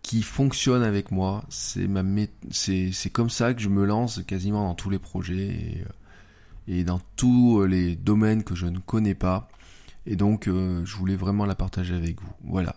[0.03, 1.45] qui fonctionne avec moi.
[1.49, 2.03] C'est ma
[2.51, 5.85] c'est c'est comme ça que je me lance quasiment dans tous les projets et,
[6.69, 9.49] et dans tous les domaines que je ne connais pas.
[10.07, 12.33] Et donc, euh, je voulais vraiment la partager avec vous.
[12.45, 12.77] Voilà.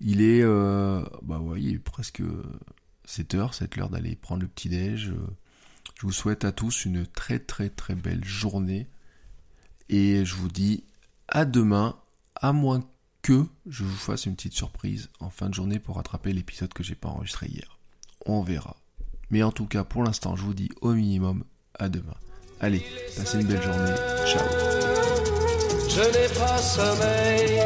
[0.00, 2.22] Il est, euh, bah ouais, il est presque
[3.04, 5.12] 7 heures, c'est l'heure d'aller prendre le petit déj.
[5.98, 8.88] Je vous souhaite à tous une très très très belle journée.
[9.90, 10.84] Et je vous dis
[11.28, 11.96] à demain,
[12.36, 12.82] à moins
[13.22, 16.82] que je vous fasse une petite surprise en fin de journée pour rattraper l'épisode que
[16.82, 17.78] j'ai pas enregistré hier.
[18.24, 18.76] On verra.
[19.30, 21.44] Mais en tout cas, pour l'instant, je vous dis au minimum
[21.74, 22.16] à demain.
[22.62, 22.82] Allez,
[23.16, 23.94] passez une belle journée.
[24.26, 24.44] Ciao.
[25.88, 27.60] Je n'ai pas sommeil.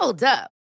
[0.00, 0.61] Hold up.